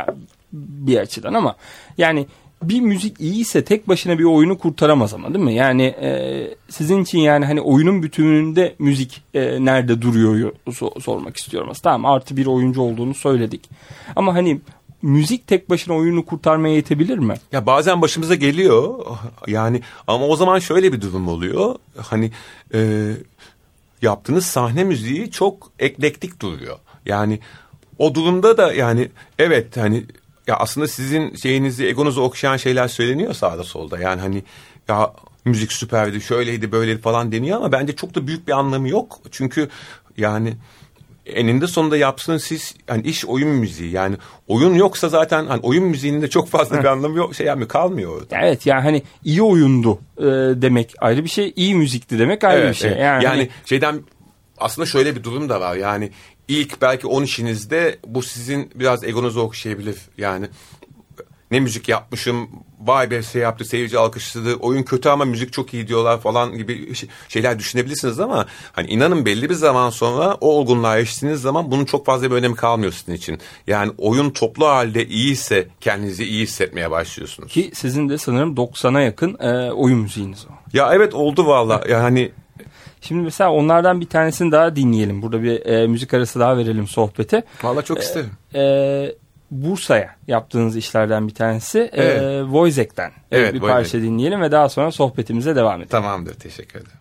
bir 0.56 0.98
açıdan 0.98 1.34
ama 1.34 1.56
yani 1.98 2.28
bir 2.64 2.82
müzik 2.82 3.20
iyiyse 3.20 3.64
tek 3.64 3.88
başına 3.88 4.20
bir 4.20 4.24
oyunu 4.24 4.58
kurtaramaz 4.58 5.14
ama 5.14 5.34
değil 5.34 5.46
mi? 5.46 5.54
Yani 5.54 5.84
e, 5.84 6.48
sizin 6.70 7.04
için 7.04 7.20
yani 7.20 7.46
hani 7.46 7.62
oyunun 7.62 8.04
bütününde 8.04 8.76
müzik 8.80 9.24
e, 9.34 9.66
nerede 9.66 10.02
duruyor 10.02 10.54
so- 10.68 11.02
sormak 11.02 11.38
istiyorum. 11.38 11.74
Tamam 11.84 12.12
artı 12.12 12.38
bir 12.38 12.46
oyuncu 12.46 12.82
olduğunu 12.82 13.14
söyledik. 13.14 13.70
Ama 14.16 14.34
hani 14.36 14.62
müzik 15.02 15.48
tek 15.48 15.70
başına 15.70 15.96
oyunu 15.96 16.26
kurtarmaya 16.26 16.76
yetebilir 16.76 17.18
mi? 17.18 17.36
Ya 17.52 17.66
bazen 17.66 18.02
başımıza 18.02 18.36
geliyor 18.36 19.06
yani 19.48 19.82
ama 20.08 20.26
o 20.26 20.36
zaman 20.36 20.60
şöyle 20.60 20.94
bir 20.94 21.02
durum 21.02 21.28
oluyor. 21.28 21.76
Hani 21.98 22.32
e, 22.74 23.12
yaptığınız 24.02 24.46
sahne 24.46 24.84
müziği 24.84 25.32
çok 25.32 25.72
eklektik 25.80 26.42
duruyor. 26.42 26.78
Yani 27.06 27.40
o 27.98 28.16
durumda 28.16 28.58
da 28.58 28.74
yani 28.74 29.10
evet 29.40 29.78
hani 29.78 30.06
ya 30.48 30.56
aslında 30.58 30.88
sizin 30.88 31.36
şeyinizi 31.36 31.86
egonuzu 31.88 32.22
okşayan 32.22 32.58
şeyler 32.58 32.88
söyleniyor 32.88 33.34
sağda 33.34 33.64
solda. 33.64 34.00
Yani 34.00 34.22
hani 34.22 34.44
ya 34.88 35.14
müzik 35.46 35.72
süperdi 35.74 36.22
şöyleydi 36.22 36.72
böyleydi 36.72 37.02
falan 37.02 37.32
deniyor 37.32 37.58
ama 37.58 37.72
bence 37.72 37.96
çok 37.96 38.16
da 38.16 38.28
büyük 38.28 38.48
bir 38.48 38.52
anlamı 38.54 38.90
yok. 38.90 39.20
Çünkü 39.32 39.70
yani 40.18 40.54
eninde 41.26 41.68
sonunda 41.68 41.98
yapsın 41.98 42.38
siz 42.38 42.76
yani 42.90 43.02
iş 43.02 43.26
oyun 43.26 43.50
müziği 43.50 43.92
yani 43.92 44.16
oyun 44.48 44.74
yoksa 44.74 45.10
zaten 45.10 45.46
hani 45.46 45.62
oyun 45.62 45.84
müziğinin 45.84 46.22
de 46.22 46.30
çok 46.30 46.50
fazla 46.50 46.80
bir 46.80 46.86
anlamı 46.86 47.18
yok 47.18 47.36
şey 47.36 47.48
yani 47.48 47.68
kalmıyor 47.68 48.22
orada. 48.22 48.38
Evet 48.42 48.66
yani 48.66 48.82
hani 48.82 49.04
iyi 49.24 49.42
oyundu 49.42 50.00
e, 50.18 50.24
demek 50.62 50.94
ayrı 51.02 51.24
bir 51.24 51.30
şey 51.30 51.54
iyi 51.56 51.76
müzikti 51.76 52.20
demek 52.20 52.44
ayrı 52.44 52.62
Evet, 52.62 52.70
bir 52.74 52.78
şey. 52.80 52.90
evet. 52.92 53.02
Yani, 53.02 53.24
Yani, 53.24 53.38
hani- 53.38 53.50
şeyden 53.66 54.02
aslında 54.58 54.86
şöyle 54.86 55.16
bir 55.16 55.24
durum 55.24 55.50
da 55.50 55.62
var 55.62 55.76
yani 55.76 56.12
ilk 56.48 56.82
belki 56.82 57.08
10 57.08 57.24
işinizde 57.24 58.00
bu 58.08 58.24
sizin 58.24 58.72
biraz 58.76 59.04
egonuzu 59.04 59.40
okşayabilir 59.40 59.98
yani 60.18 60.48
ne 61.52 61.60
müzik 61.60 61.90
yapmışım 61.90 62.50
vay 62.80 63.12
be 63.12 63.24
şey 63.24 63.42
yaptı 63.42 63.66
seyirci 63.66 63.98
alkışladı 63.98 64.56
oyun 64.56 64.84
kötü 64.84 65.10
ama 65.10 65.26
müzik 65.26 65.54
çok 65.54 65.74
iyi 65.74 65.88
diyorlar 65.88 66.22
falan 66.22 66.58
gibi 66.58 66.96
şey- 66.96 67.10
şeyler 67.30 67.60
düşünebilirsiniz 67.60 68.20
ama 68.20 68.46
hani 68.72 68.88
inanın 68.88 69.26
belli 69.26 69.50
bir 69.50 69.54
zaman 69.56 69.90
sonra 69.90 70.34
o 70.42 70.50
olgunluğa 70.50 70.98
eriştiğiniz 70.98 71.42
zaman 71.42 71.72
bunun 71.72 71.86
çok 71.86 72.06
fazla 72.06 72.32
bir 72.32 72.36
önemi 72.36 72.56
kalmıyor 72.56 72.92
sizin 72.92 73.14
için. 73.14 73.40
Yani 73.68 73.92
oyun 73.98 74.30
toplu 74.30 74.68
halde 74.68 75.08
iyiyse 75.08 75.68
kendinizi 75.82 76.24
iyi 76.26 76.44
hissetmeye 76.44 76.92
başlıyorsunuz. 76.92 77.52
ki 77.52 77.72
sizin 77.74 78.10
de 78.10 78.18
sanırım 78.18 78.56
90'a 78.56 79.02
yakın 79.02 79.38
e, 79.40 79.72
oyun 79.72 80.00
müziğiniz 80.00 80.46
var. 80.46 80.56
Ya 80.74 80.94
evet 80.94 81.14
oldu 81.14 81.48
valla 81.48 81.84
yani 81.90 82.32
Şimdi 83.08 83.22
mesela 83.24 83.52
onlardan 83.52 84.02
bir 84.02 84.06
tanesini 84.10 84.52
daha 84.52 84.76
dinleyelim. 84.76 85.22
Burada 85.22 85.44
bir 85.44 85.66
e, 85.66 85.88
müzik 85.88 86.14
arası 86.14 86.40
daha 86.40 86.58
verelim 86.58 86.88
sohbete. 86.88 87.44
valla 87.64 87.82
çok 87.82 88.00
isterim. 88.00 88.32
E, 88.56 89.12
Bursa'ya 89.52 90.16
yaptığınız 90.28 90.78
işlerden 90.78 91.28
bir 91.28 91.34
tanesi. 91.34 91.80
E, 91.80 91.90
Evet. 92.04 92.22
E, 92.22 93.38
Evet, 93.38 93.54
bir 93.54 93.62
Voizek. 93.62 93.76
parça 93.76 94.02
dinleyelim 94.02 94.42
ve 94.42 94.52
daha 94.52 94.70
sonra 94.70 94.92
sohbetimize 94.92 95.56
devam 95.56 95.76
edelim. 95.76 95.90
Tamamdır 95.90 96.34
teşekkür 96.34 96.80
ederim. 96.80 96.98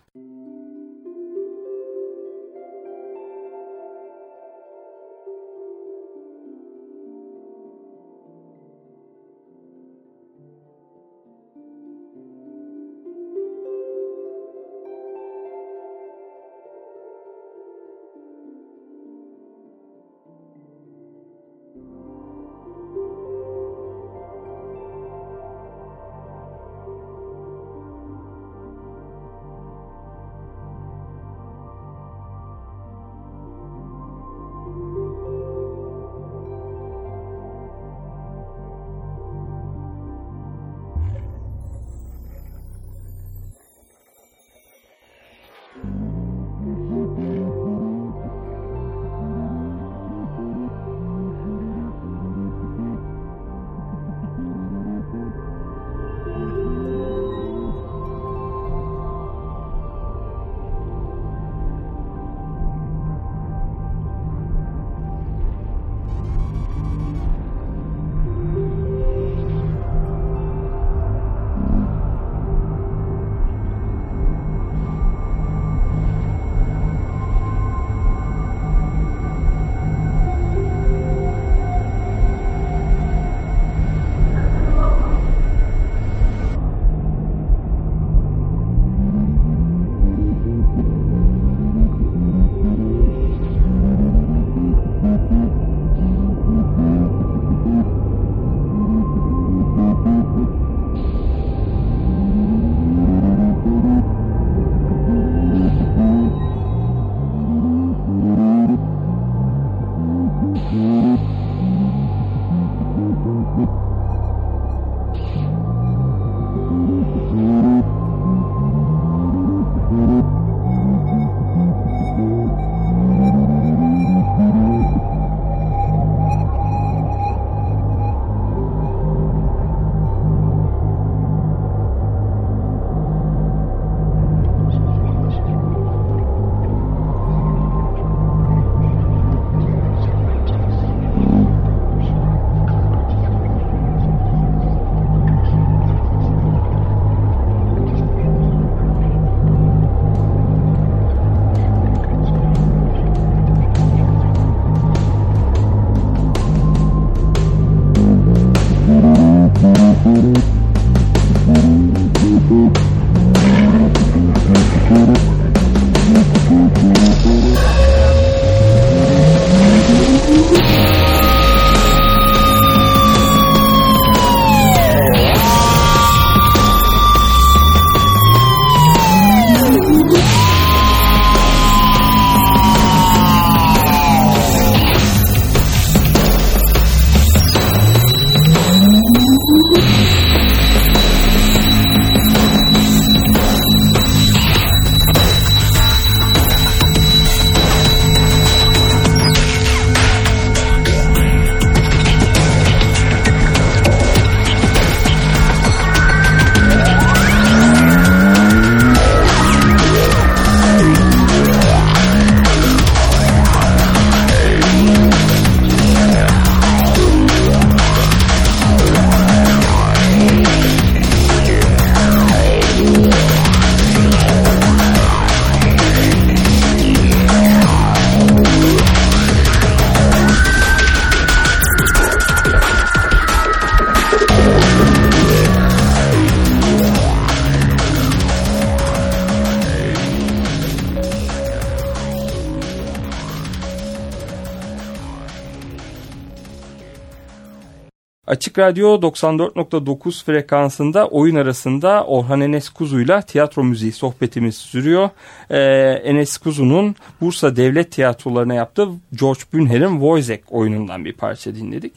Açık 248.55 248.63
Radyo 248.63 249.01
94.9 249.01 250.25
frekansında 250.25 251.07
oyun 251.07 251.35
arasında 251.35 252.03
Orhan 252.05 252.41
Enes 252.41 252.69
Kuzu'yla 252.69 253.21
tiyatro 253.21 253.63
müziği 253.63 253.91
sohbetimiz 253.91 254.57
sürüyor. 254.57 255.09
Ee, 255.49 255.57
Enes 256.03 256.37
Kuzu'nun 256.37 256.95
Bursa 257.21 257.55
Devlet 257.55 257.91
Tiyatrolarına 257.91 258.53
yaptığı 258.53 258.87
George 259.19 259.39
Bünher'in 259.53 259.91
Wojciech 259.91 260.41
oyunundan 260.49 261.05
bir 261.05 261.13
parça 261.13 261.55
dinledik. 261.55 261.93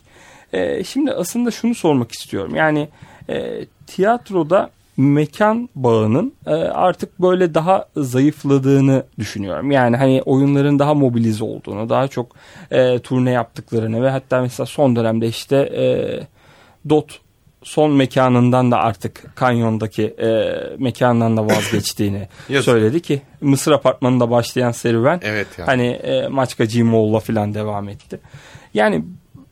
Ee, 0.53 0.85
şimdi 0.85 1.13
aslında 1.13 1.51
şunu 1.51 1.75
sormak 1.75 2.13
istiyorum. 2.13 2.55
Yani 2.55 2.89
e, 3.29 3.65
tiyatroda 3.87 4.71
mekan 4.97 5.69
bağının 5.75 6.33
e, 6.47 6.51
artık 6.55 7.21
böyle 7.21 7.55
daha 7.55 7.87
zayıfladığını 7.97 9.03
düşünüyorum. 9.19 9.71
Yani 9.71 9.97
hani 9.97 10.23
oyunların 10.23 10.79
daha 10.79 10.95
mobilize 10.95 11.45
olduğunu, 11.45 11.89
daha 11.89 12.09
çok 12.09 12.37
e, 12.71 12.99
turne 12.99 13.31
yaptıklarını 13.31 14.03
ve 14.03 14.11
hatta 14.11 14.41
mesela 14.41 14.67
son 14.67 14.97
dönemde 14.97 15.29
işte 15.29 15.57
e, 15.57 15.85
DOT 16.91 17.21
son 17.63 17.91
mekanından 17.91 18.71
da 18.71 18.77
artık 18.77 19.37
kanyondaki 19.37 20.03
e, 20.03 20.55
mekandan 20.79 21.37
da 21.37 21.47
vazgeçtiğini 21.47 22.29
söyledi 22.63 23.01
ki 23.01 23.23
Mısır 23.41 23.73
apartmanında 23.73 24.31
başlayan 24.31 24.73
serüven 24.73 25.21
evet 25.23 25.47
ya. 25.59 25.67
hani 25.67 25.87
e, 25.87 26.29
Maçka 26.29 26.65
Moğol'la 26.85 27.21
falan 27.21 27.55
devam 27.55 27.89
etti. 27.89 28.21
Yani 28.75 29.05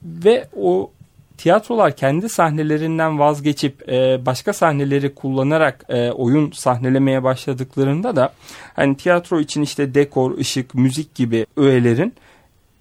ve 0.03 0.49
o 0.57 0.91
tiyatrolar 1.39 1.97
kendi 1.97 2.29
sahnelerinden 2.29 3.19
vazgeçip 3.19 3.89
e, 3.89 4.27
başka 4.27 4.53
sahneleri 4.53 5.15
kullanarak 5.15 5.85
e, 5.89 6.11
oyun 6.11 6.51
sahnelemeye 6.51 7.23
başladıklarında 7.23 8.17
da 8.17 8.33
hani 8.75 8.97
tiyatro 8.97 9.41
için 9.41 9.63
işte 9.63 9.95
dekor, 9.95 10.39
ışık, 10.39 10.75
müzik 10.75 11.15
gibi 11.15 11.47
öğelerin 11.57 12.15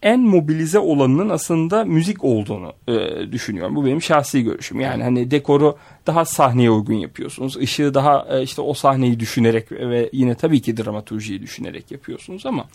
en 0.06 0.20
mobilize 0.20 0.80
olanının 0.80 1.30
aslında 1.30 1.86
müzik 1.86 2.24
olduğunu 2.24 2.74
e, 2.88 3.32
düşünüyorum. 3.32 3.76
Bu 3.76 3.86
benim 3.86 4.02
şahsi 4.02 4.44
görüşüm. 4.44 4.80
Yani 4.80 5.04
hani 5.04 5.32
dekoru 5.32 5.78
daha 6.08 6.26
sahneye 6.26 6.72
uygun 6.72 6.94
yapıyorsunuz. 6.94 7.58
Işığı 7.58 7.94
daha 7.94 8.28
e, 8.30 8.44
işte 8.44 8.62
o 8.62 8.74
sahneyi 8.74 9.20
düşünerek 9.20 9.72
ve 9.72 10.10
yine 10.14 10.36
tabii 10.36 10.62
ki 10.62 10.78
dramaturjiyi 10.78 11.42
düşünerek 11.42 11.92
yapıyorsunuz 11.92 12.46
ama 12.46 12.66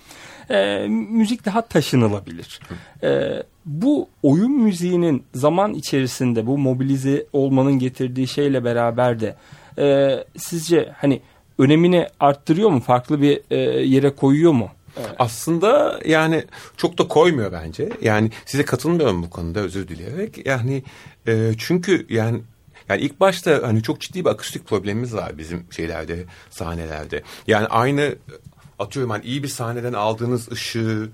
e, 0.51 0.87
müzik 0.89 1.45
daha 1.47 1.63
taşınılabilir. 1.63 2.61
E, 3.03 3.43
bu 3.67 4.09
oyun 4.23 4.53
müziğinin 4.53 5.23
zaman 5.35 5.75
içerisinde 5.75 6.47
bu 6.47 6.59
mobilize 6.59 7.27
olmanın 7.33 7.79
getirdiği 7.79 8.29
şeyle 8.29 8.65
beraber 8.65 9.21
de 9.21 9.37
e, 9.79 10.17
sizce 10.37 10.93
hani 10.97 11.21
önemini 11.59 12.07
arttırıyor 12.21 12.71
mu? 12.71 12.81
Farklı 12.81 13.23
bir 13.23 13.41
e, 13.51 13.57
yere 13.87 14.11
koyuyor 14.11 14.53
mu? 14.53 14.69
Evet. 14.97 15.15
Aslında 15.19 16.01
yani 16.05 16.45
çok 16.77 16.99
da 16.99 17.09
koymuyor 17.09 17.53
bence. 17.53 17.91
Yani 18.03 18.31
size 18.47 18.65
katılmıyorum 18.65 19.23
bu 19.23 19.31
konuda 19.31 19.61
özür 19.61 19.89
dileyerek. 19.89 20.47
Yani 20.47 20.83
e, 21.27 21.53
çünkü 21.59 22.07
yani 22.09 22.43
yani 22.89 23.01
ilk 23.01 23.21
başta 23.21 23.61
hani 23.63 23.83
çok 23.83 24.01
ciddi 24.01 24.25
bir 24.25 24.31
akustik 24.31 24.67
problemimiz 24.67 25.15
var 25.15 25.39
bizim 25.39 25.67
şeylerde, 25.71 26.25
sahnelerde. 26.51 27.23
Yani 27.47 27.67
aynı 27.67 28.15
atıyorum 28.79 29.11
hani 29.11 29.25
iyi 29.25 29.43
bir 29.43 29.49
sahneden 29.49 29.93
aldığınız 29.93 30.53
ışığı 30.53 31.11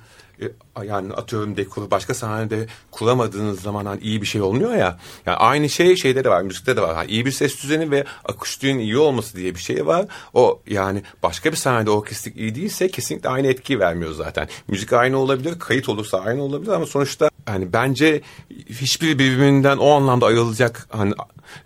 yani 0.85 1.13
atıyorum 1.13 1.57
dekoru 1.57 1.91
başka 1.91 2.15
sahnede 2.15 2.67
kuramadığınız 2.91 3.61
zaman 3.61 3.87
hani 3.87 4.01
iyi 4.01 4.23
bir 4.23 4.27
şey 4.27 4.43
olmuyor 4.43 4.75
ya. 4.75 4.99
Yani 5.27 5.37
aynı 5.37 5.69
şey 5.69 5.97
şeyde 5.97 6.25
de 6.25 6.29
var, 6.29 6.43
müzikte 6.43 6.77
de 6.77 6.81
var. 6.81 6.97
Yani 6.97 7.11
iyi 7.11 7.27
bir 7.27 7.33
ses 7.33 7.63
düzeni 7.63 7.91
ve 7.91 8.05
akustiğin 8.25 8.79
iyi 8.79 8.99
olması 8.99 9.37
diye 9.37 9.55
bir 9.55 9.61
şey 9.61 9.87
var. 9.87 10.07
O 10.35 10.61
yani 10.67 11.03
başka 11.23 11.51
bir 11.51 11.57
sahnede 11.57 11.91
orkestrik 11.91 12.37
iyi 12.37 12.55
değilse 12.55 12.89
kesinlikle 12.89 13.29
aynı 13.29 13.47
etkiyi 13.47 13.81
vermiyor 13.81 14.13
zaten. 14.13 14.49
Müzik 14.69 14.93
aynı 14.93 15.19
olabilir, 15.19 15.59
kayıt 15.59 15.89
olursa 15.89 16.21
aynı 16.21 16.43
olabilir 16.43 16.73
ama 16.73 16.87
sonuçta 16.87 17.31
yani 17.49 17.73
bence 17.73 18.21
hiçbir 18.69 19.19
birbirinden 19.19 19.77
o 19.77 19.91
anlamda 19.91 20.27
ayrılacak 20.27 20.87
hani 20.91 21.15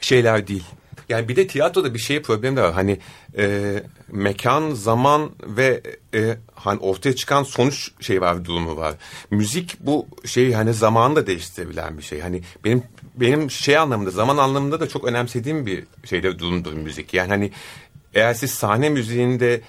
şeyler 0.00 0.46
değil. 0.46 0.64
Yani 1.10 1.28
bir 1.28 1.36
de 1.36 1.46
tiyatroda 1.46 1.94
bir 1.94 1.98
şey 1.98 2.22
problem 2.22 2.56
de 2.56 2.62
var. 2.62 2.72
Hani 2.72 2.98
e, 3.38 3.74
mekan, 4.08 4.70
zaman 4.70 5.30
ve 5.42 5.80
e, 6.14 6.36
hani 6.54 6.80
ortaya 6.80 7.16
çıkan 7.16 7.42
sonuç 7.42 7.90
şey 8.00 8.20
var 8.20 8.44
durumu 8.44 8.76
var. 8.76 8.94
Müzik 9.30 9.76
bu 9.80 10.06
şey 10.24 10.52
hani 10.52 10.74
zamanı 10.74 11.16
da 11.16 11.26
değiştirebilen 11.26 11.98
bir 11.98 12.02
şey. 12.02 12.20
Hani 12.20 12.42
benim 12.64 12.82
benim 13.16 13.50
şey 13.50 13.78
anlamında 13.78 14.10
zaman 14.10 14.36
anlamında 14.36 14.80
da 14.80 14.88
çok 14.88 15.04
önemsediğim 15.04 15.66
bir 15.66 15.84
şeyde 16.04 16.38
durumdur 16.38 16.72
müzik. 16.72 17.14
Yani 17.14 17.28
hani 17.28 17.50
eğer 18.14 18.34
siz 18.34 18.50
sahne 18.50 18.88
müziğinde 18.88 19.60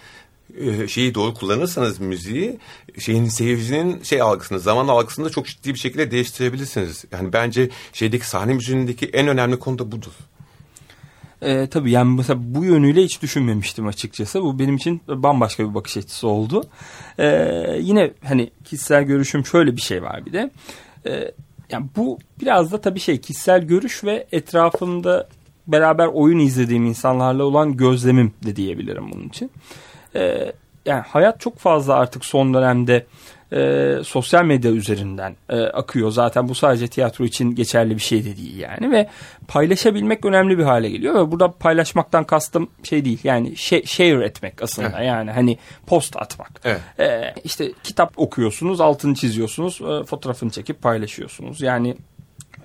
e, 0.58 0.88
şeyi 0.88 1.15
doğru 1.15 1.34
kullanırsanız 1.34 1.99
müziği 1.99 2.60
şeyin 2.99 3.25
seyircinin 3.25 4.04
şey 4.04 4.21
algısını 4.21 4.60
zaman 4.60 4.88
algısını 4.88 5.25
da 5.25 5.30
çok 5.30 5.45
ciddi 5.45 5.73
bir 5.73 5.80
şekilde 5.80 6.12
değiştirebilirsiniz. 6.12 7.06
Yani 7.12 7.34
bence 7.34 7.69
şeydeki 7.93 8.27
sahne 8.27 8.54
müziğindeki 8.54 9.06
en 9.06 9.27
önemli 9.27 9.60
konu 9.60 9.80
da 9.80 9.91
budur. 9.91 10.12
E, 11.41 11.67
tabii 11.67 11.91
yani 11.91 12.15
mesela 12.17 12.39
bu 12.43 12.65
yönüyle 12.65 13.04
hiç 13.04 13.21
düşünmemiştim 13.21 13.88
açıkçası. 13.88 14.41
Bu 14.41 14.60
benim 14.60 14.75
için 14.75 15.01
bambaşka 15.08 15.69
bir 15.69 15.75
bakış 15.75 15.97
açısı 15.97 16.27
oldu. 16.27 16.63
E, 17.17 17.27
yine 17.80 18.12
hani 18.23 18.49
kişisel 18.63 19.04
görüşüm 19.04 19.45
şöyle 19.45 19.75
bir 19.75 19.82
şey 19.82 20.04
var 20.04 20.25
bir 20.25 20.34
de. 20.34 20.51
E, 21.06 21.32
yani 21.69 21.86
bu 21.95 22.17
biraz 22.41 22.71
da 22.71 22.82
tabii 22.82 22.99
şey 22.99 23.21
kişisel 23.21 23.62
görüş 23.62 24.04
ve 24.04 24.27
etrafımda 24.32 25.27
beraber 25.67 26.08
oyun 26.08 26.39
izlediğim 26.39 26.86
insanlarla 26.86 27.43
olan 27.43 27.77
gözlemim 27.77 28.34
de 28.45 28.56
diyebilirim 28.56 29.12
bunun 29.12 29.27
için. 29.27 29.51
E, 30.15 30.54
yani 30.86 31.01
hayat 31.01 31.39
çok 31.39 31.58
fazla 31.58 31.93
artık 31.93 32.25
son 32.25 32.54
dönemde 32.54 33.06
e, 33.53 33.95
sosyal 34.03 34.45
medya 34.45 34.71
üzerinden 34.71 35.35
e, 35.49 35.61
akıyor. 35.61 36.11
Zaten 36.11 36.49
bu 36.49 36.55
sadece 36.55 36.87
tiyatro 36.87 37.25
için 37.25 37.55
geçerli 37.55 37.95
bir 37.95 38.01
şey 38.01 38.25
de 38.25 38.37
değil 38.37 38.59
yani 38.59 38.91
ve 38.91 39.09
paylaşabilmek 39.47 40.25
önemli 40.25 40.57
bir 40.57 40.63
hale 40.63 40.89
geliyor 40.89 41.15
ve 41.15 41.31
burada 41.31 41.51
paylaşmaktan 41.51 42.23
kastım 42.23 42.69
şey 42.83 43.05
değil 43.05 43.19
yani 43.23 43.57
share 43.85 44.25
etmek 44.25 44.61
aslında 44.61 44.93
evet. 44.97 45.07
yani 45.07 45.31
hani 45.31 45.57
post 45.87 46.17
atmak. 46.17 46.61
Evet. 46.63 46.81
E, 46.99 47.33
işte 47.43 47.71
kitap 47.83 48.13
okuyorsunuz 48.15 48.81
altını 48.81 49.15
çiziyorsunuz 49.15 49.81
e, 49.81 50.05
fotoğrafını 50.05 50.49
çekip 50.49 50.81
paylaşıyorsunuz 50.81 51.61
yani 51.61 51.97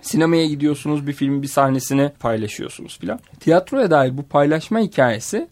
sinemaya 0.02 0.46
gidiyorsunuz 0.46 1.06
bir 1.06 1.12
filmin 1.12 1.42
bir 1.42 1.48
sahnesini 1.48 2.10
paylaşıyorsunuz 2.20 2.98
filan. 2.98 3.20
Tiyatroya 3.40 3.90
dair 3.90 4.18
bu 4.18 4.22
paylaşma 4.22 4.78
hikayesi 4.78 5.48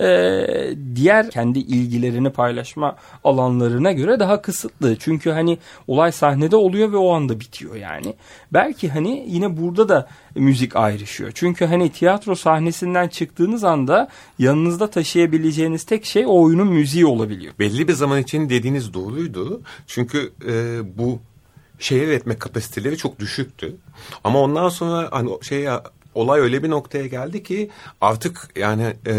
e, 0.00 0.46
diğer 0.94 1.30
kendi 1.30 1.58
ilgilerini 1.58 2.30
paylaşma 2.30 2.96
alanlarına 3.24 3.92
göre 3.92 4.20
daha 4.20 4.42
kısıtlı. 4.42 4.96
Çünkü 4.96 5.30
hani 5.30 5.58
olay 5.86 6.12
sahnede 6.12 6.56
oluyor 6.56 6.92
ve 6.92 6.96
o 6.96 7.12
anda 7.12 7.40
bitiyor 7.40 7.74
yani. 7.74 8.14
Belki 8.52 8.88
hani 8.88 9.24
yine 9.28 9.56
burada 9.56 9.88
da 9.88 10.08
müzik 10.34 10.76
ayrışıyor. 10.76 11.32
Çünkü 11.34 11.66
hani 11.66 11.92
tiyatro 11.92 12.34
sahnesinden 12.34 13.08
çıktığınız 13.08 13.64
anda 13.64 14.08
yanınızda 14.38 14.90
taşıyabileceğiniz 14.90 15.84
tek 15.84 16.04
şey 16.04 16.26
o 16.26 16.42
oyunun 16.42 16.68
müziği 16.68 17.06
olabiliyor. 17.06 17.54
Belli 17.58 17.88
bir 17.88 17.92
zaman 17.92 18.20
için 18.20 18.48
dediğiniz 18.48 18.94
doğruydu. 18.94 19.60
Çünkü 19.86 20.32
e, 20.48 20.80
bu 20.98 21.18
şehir 21.78 22.08
üretme 22.08 22.38
kapasiteleri 22.38 22.96
çok 22.96 23.18
düşüktü. 23.18 23.76
Ama 24.24 24.40
ondan 24.40 24.68
sonra 24.68 25.08
hani 25.10 25.30
şey 25.42 25.68
olay 26.14 26.40
öyle 26.40 26.62
bir 26.62 26.70
noktaya 26.70 27.06
geldi 27.06 27.42
ki 27.42 27.70
artık 28.00 28.48
yani 28.56 28.96
e, 29.06 29.14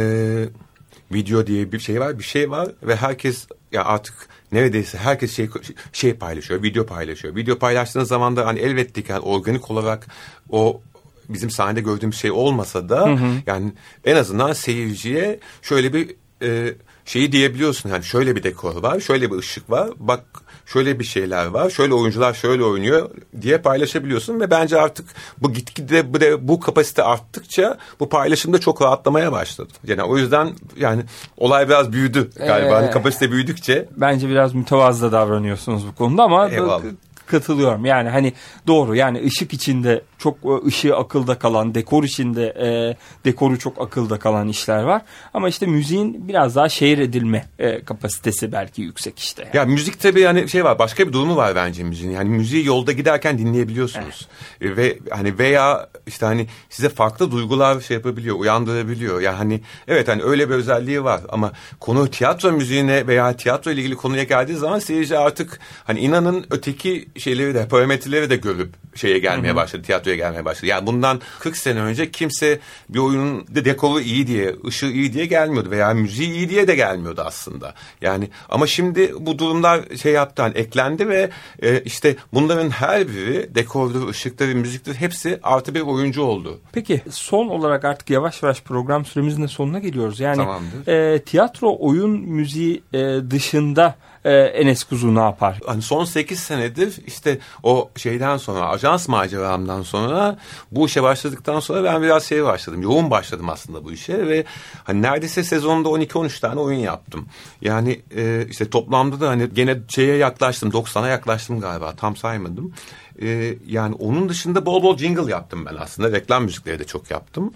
video 1.12 1.48
diye 1.48 1.72
bir 1.72 1.80
şey 1.80 2.00
var, 2.00 2.19
bir 2.19 2.24
şey 2.24 2.52
var 2.52 2.67
ve 2.84 2.95
herkes 2.95 3.48
ya 3.72 3.86
artık 3.86 4.15
neredeyse 4.52 4.98
herkes 4.98 5.36
şey 5.36 5.50
şey 5.93 6.13
paylaşıyor, 6.13 6.63
video 6.63 6.86
paylaşıyor. 6.86 7.36
Video 7.36 7.60
paylaştığınız 7.60 8.08
zaman 8.08 8.36
da 8.36 8.45
hani 8.45 8.60
elbette 8.60 9.04
ki 9.04 9.12
yani 9.12 9.22
organik 9.22 9.72
olarak 9.72 10.08
o 10.50 10.82
bizim 11.30 11.50
sahnede 11.50 11.82
gördüğümüz 11.82 12.17
şey 12.17 12.32
olmasa 12.32 12.89
da 12.89 13.08
hı 13.08 13.13
hı. 13.13 13.32
yani 13.45 13.74
en 14.06 14.15
azından 14.15 14.54
seyirciye 14.54 15.39
şöyle 15.62 15.93
bir 15.93 16.15
e, 16.41 16.74
şeyi 17.06 17.32
diyebiliyorsun. 17.32 17.89
Yani 17.89 18.04
şöyle 18.04 18.36
bir 18.36 18.43
dekor 18.43 18.84
var, 18.84 19.00
şöyle 19.00 19.32
bir 19.32 19.38
ışık 19.38 19.69
var. 19.69 19.89
Bak 20.00 20.26
şöyle 20.73 20.99
bir 20.99 21.03
şeyler 21.03 21.45
var, 21.45 21.69
şöyle 21.69 21.93
oyuncular 21.93 22.34
şöyle 22.34 22.63
oynuyor 22.63 23.10
diye 23.41 23.58
paylaşabiliyorsun 23.58 24.39
ve 24.39 24.51
bence 24.51 24.82
artık 24.82 25.05
bu 25.38 25.53
gitgide 25.53 26.13
bu, 26.13 26.47
bu 26.47 26.60
kapasite 26.60 27.03
arttıkça 27.03 27.77
bu 27.99 28.10
paylaşımda 28.10 28.60
çok 28.60 28.82
rahatlamaya 28.82 29.32
başladı. 29.32 29.73
Yani 29.84 30.03
o 30.03 30.17
yüzden 30.17 30.49
yani 30.77 31.03
olay 31.38 31.69
biraz 31.69 31.91
büyüdü 31.91 32.29
galiba. 32.36 32.53
Hani 32.53 32.69
ee, 32.69 32.73
hani 32.73 32.91
kapasite 32.91 33.32
büyüdükçe. 33.32 33.89
Bence 33.97 34.29
biraz 34.29 34.53
mütevazı 34.53 35.12
davranıyorsunuz 35.12 35.88
bu 35.88 35.95
konuda 35.95 36.23
ama 36.23 36.49
Eyvallah 36.49 36.82
katılıyorum. 37.25 37.86
Yani 37.86 38.10
hani 38.10 38.34
doğru 38.67 38.95
yani 38.95 39.23
ışık 39.25 39.53
içinde 39.53 40.01
çok 40.19 40.38
e, 40.45 40.67
ışığı 40.67 40.95
akılda 40.95 41.39
kalan, 41.39 41.75
dekor 41.75 42.03
içinde 42.03 42.45
e, 42.45 42.97
dekoru 43.25 43.60
çok 43.60 43.82
akılda 43.82 44.19
kalan 44.19 44.47
işler 44.47 44.84
var. 44.84 45.01
Ama 45.34 45.49
işte 45.49 45.65
müziğin 45.65 46.27
biraz 46.27 46.55
daha 46.55 46.69
şehir 46.69 46.97
edilme 46.97 47.45
e, 47.60 47.84
kapasitesi 47.84 48.51
belki 48.51 48.82
yüksek 48.82 49.19
işte. 49.19 49.43
Yani. 49.43 49.58
Ya 49.58 49.65
müzik 49.65 49.99
tabii 49.99 50.21
yani 50.21 50.49
şey 50.49 50.63
var 50.63 50.79
başka 50.79 51.08
bir 51.08 51.13
durumu 51.13 51.36
var 51.36 51.55
bence 51.55 51.84
müziğin. 51.84 52.12
Yani 52.12 52.29
müziği 52.29 52.65
yolda 52.65 52.91
giderken 52.91 53.38
dinleyebiliyorsunuz. 53.38 54.27
Evet. 54.62 54.77
Ve 54.77 54.97
hani 55.10 55.39
veya 55.39 55.89
işte 56.08 56.25
hani 56.25 56.47
size 56.69 56.89
farklı 56.89 57.32
duygular 57.32 57.82
şey 57.82 57.97
yapabiliyor, 57.97 58.39
uyandırabiliyor. 58.39 59.21
Yani 59.21 59.38
hani 59.38 59.62
evet 59.88 60.08
hani 60.08 60.23
öyle 60.23 60.49
bir 60.49 60.55
özelliği 60.55 61.03
var 61.03 61.21
ama 61.29 61.51
konu 61.79 62.10
tiyatro 62.10 62.51
müziğine 62.51 63.08
veya 63.08 63.38
tiyatro 63.38 63.71
ile 63.71 63.82
ilgili 63.82 63.95
konuya 63.95 64.23
geldiği 64.23 64.55
zaman 64.55 64.79
seyirci 64.79 65.17
artık 65.17 65.60
hani 65.84 65.99
inanın 65.99 66.45
öteki 66.51 67.10
şeyleri 67.17 67.53
de 67.53 67.67
parametreleri 67.67 68.29
de 68.29 68.36
görüp 68.36 68.69
şeye 68.95 69.19
gelmeye 69.19 69.47
Hı-hı. 69.47 69.55
başladı 69.55 69.84
tiyatro 69.84 70.09
tiyatroya 70.10 70.15
gelmeye 70.15 70.45
başladı. 70.45 70.65
Yani 70.65 70.88
bundan 70.88 71.22
40 71.39 71.58
sene 71.58 71.80
önce 71.82 72.12
kimse 72.12 72.60
bir 72.89 73.00
oyunun 73.00 73.48
de 73.48 73.65
dekoru 73.65 74.00
iyi 74.02 74.28
diye, 74.28 74.56
ışığı 74.67 74.86
iyi 74.91 75.13
diye 75.13 75.26
gelmiyordu 75.26 75.72
veya 75.72 75.93
müziği 75.93 76.32
iyi 76.32 76.50
diye 76.50 76.67
de 76.67 76.76
gelmiyordu 76.76 77.22
aslında. 77.26 77.74
Yani 78.02 78.30
ama 78.50 78.67
şimdi 78.67 79.13
bu 79.19 79.39
durumlar 79.39 79.82
şey 80.02 80.13
yaptı 80.13 80.41
hani 80.41 80.58
eklendi 80.58 81.10
ve 81.10 81.30
e, 81.62 81.82
işte 81.84 82.15
bunların 82.34 82.69
her 82.69 83.08
biri 83.08 83.56
dekordur, 83.56 84.10
ışıktır, 84.10 84.54
müziktir 84.54 84.95
hepsi 84.95 85.39
artı 85.43 85.76
bir 85.76 85.82
oyuncu 85.82 86.22
oldu. 86.22 86.60
Peki 86.72 87.02
son 87.12 87.48
olarak 87.48 87.86
artık 87.86 88.10
yavaş 88.10 88.43
yavaş 88.43 88.62
program 88.62 89.06
süremizin 89.06 89.43
de 89.43 89.48
sonuna 89.48 89.80
geliyoruz. 89.80 90.19
Yani 90.19 90.38
Tamamdır. 90.38 90.88
e, 90.88 91.19
tiyatro, 91.19 91.78
oyun, 91.80 92.12
müziği 92.12 92.84
e, 92.93 93.00
dışında 93.32 93.95
e, 94.25 94.32
Enes 94.34 94.84
Kuzu 94.84 95.15
ne 95.15 95.19
yapar? 95.19 95.60
Hani 95.65 95.82
son 95.82 96.05
8 96.05 96.39
senedir 96.39 96.99
işte 97.08 97.39
o 97.63 97.89
şeyden 97.95 98.38
sonra 98.38 98.69
ajans 98.69 99.08
maceramdan 99.08 99.82
sonra 99.82 100.38
bu 100.71 100.86
işe 100.86 101.03
başladıktan 101.03 101.60
sonra 101.60 101.84
ben 101.84 102.01
biraz 102.01 102.23
şey 102.23 102.43
başladım. 102.43 102.82
Yoğun 102.82 103.12
başladım 103.12 103.49
aslında 103.49 103.84
bu 103.84 103.91
işe 103.91 104.27
ve 104.27 104.45
hani 104.84 105.01
neredeyse 105.01 105.43
sezonda 105.43 105.89
12-13 105.89 106.41
tane 106.41 106.60
oyun 106.60 106.79
yaptım. 106.79 107.27
Yani 107.62 108.01
e, 108.15 108.45
işte 108.49 108.69
toplamda 108.69 109.21
da 109.21 109.29
hani 109.29 109.53
gene 109.53 109.77
şeye 109.88 110.15
yaklaştım 110.17 110.69
90'a 110.69 111.08
yaklaştım 111.08 111.60
galiba 111.60 111.95
tam 111.95 112.15
saymadım. 112.15 112.73
E, 113.21 113.55
yani 113.67 113.95
onun 113.95 114.29
dışında 114.29 114.65
bol 114.65 114.84
bol 114.84 114.97
jingle 114.97 115.32
yaptım 115.32 115.65
ben 115.65 115.75
aslında. 115.75 116.12
Reklam 116.12 116.43
müzikleri 116.43 116.79
de 116.79 116.84
çok 116.84 117.12
yaptım. 117.12 117.53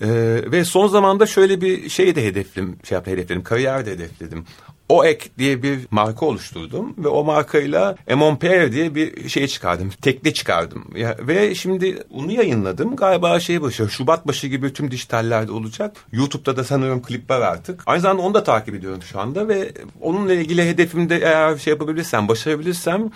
E, 0.00 0.08
ve 0.52 0.64
son 0.64 0.86
zamanda 0.88 1.26
şöyle 1.26 1.60
bir 1.60 1.88
şey 1.88 2.16
de 2.16 2.26
hedefledim, 2.26 2.78
şey 2.84 2.96
yaptım, 2.96 3.12
hedefledim, 3.12 3.42
kariyer 3.42 3.86
de 3.86 3.90
hedefledim. 3.90 4.44
OEK 4.88 5.38
diye 5.38 5.62
bir 5.62 5.78
marka 5.90 6.26
oluşturdum 6.26 6.94
ve 6.98 7.08
o 7.08 7.24
markayla 7.24 7.96
Emonpere 8.06 8.72
diye 8.72 8.94
bir 8.94 9.28
şey 9.28 9.46
çıkardım. 9.46 9.90
Tekne 10.02 10.32
çıkardım. 10.32 10.84
Ya, 10.96 11.16
ve 11.20 11.54
şimdi 11.54 12.02
onu 12.10 12.32
yayınladım. 12.32 12.96
Galiba 12.96 13.40
şey 13.40 13.62
başı, 13.62 13.88
Şubat 13.88 14.26
başı 14.26 14.46
gibi 14.46 14.72
tüm 14.72 14.90
dijitallerde 14.90 15.52
olacak. 15.52 15.96
YouTube'da 16.12 16.56
da 16.56 16.64
sanıyorum 16.64 17.02
klip 17.02 17.30
var 17.30 17.40
artık. 17.40 17.82
Aynı 17.86 18.00
zamanda 18.00 18.22
onu 18.22 18.34
da 18.34 18.44
takip 18.44 18.74
ediyorum 18.74 19.02
şu 19.02 19.20
anda 19.20 19.48
ve 19.48 19.72
onunla 20.00 20.32
ilgili 20.34 20.68
hedefimde 20.68 21.16
eğer 21.16 21.58
şey 21.58 21.70
yapabilirsem, 21.70 22.28
başarabilirsem 22.28 23.10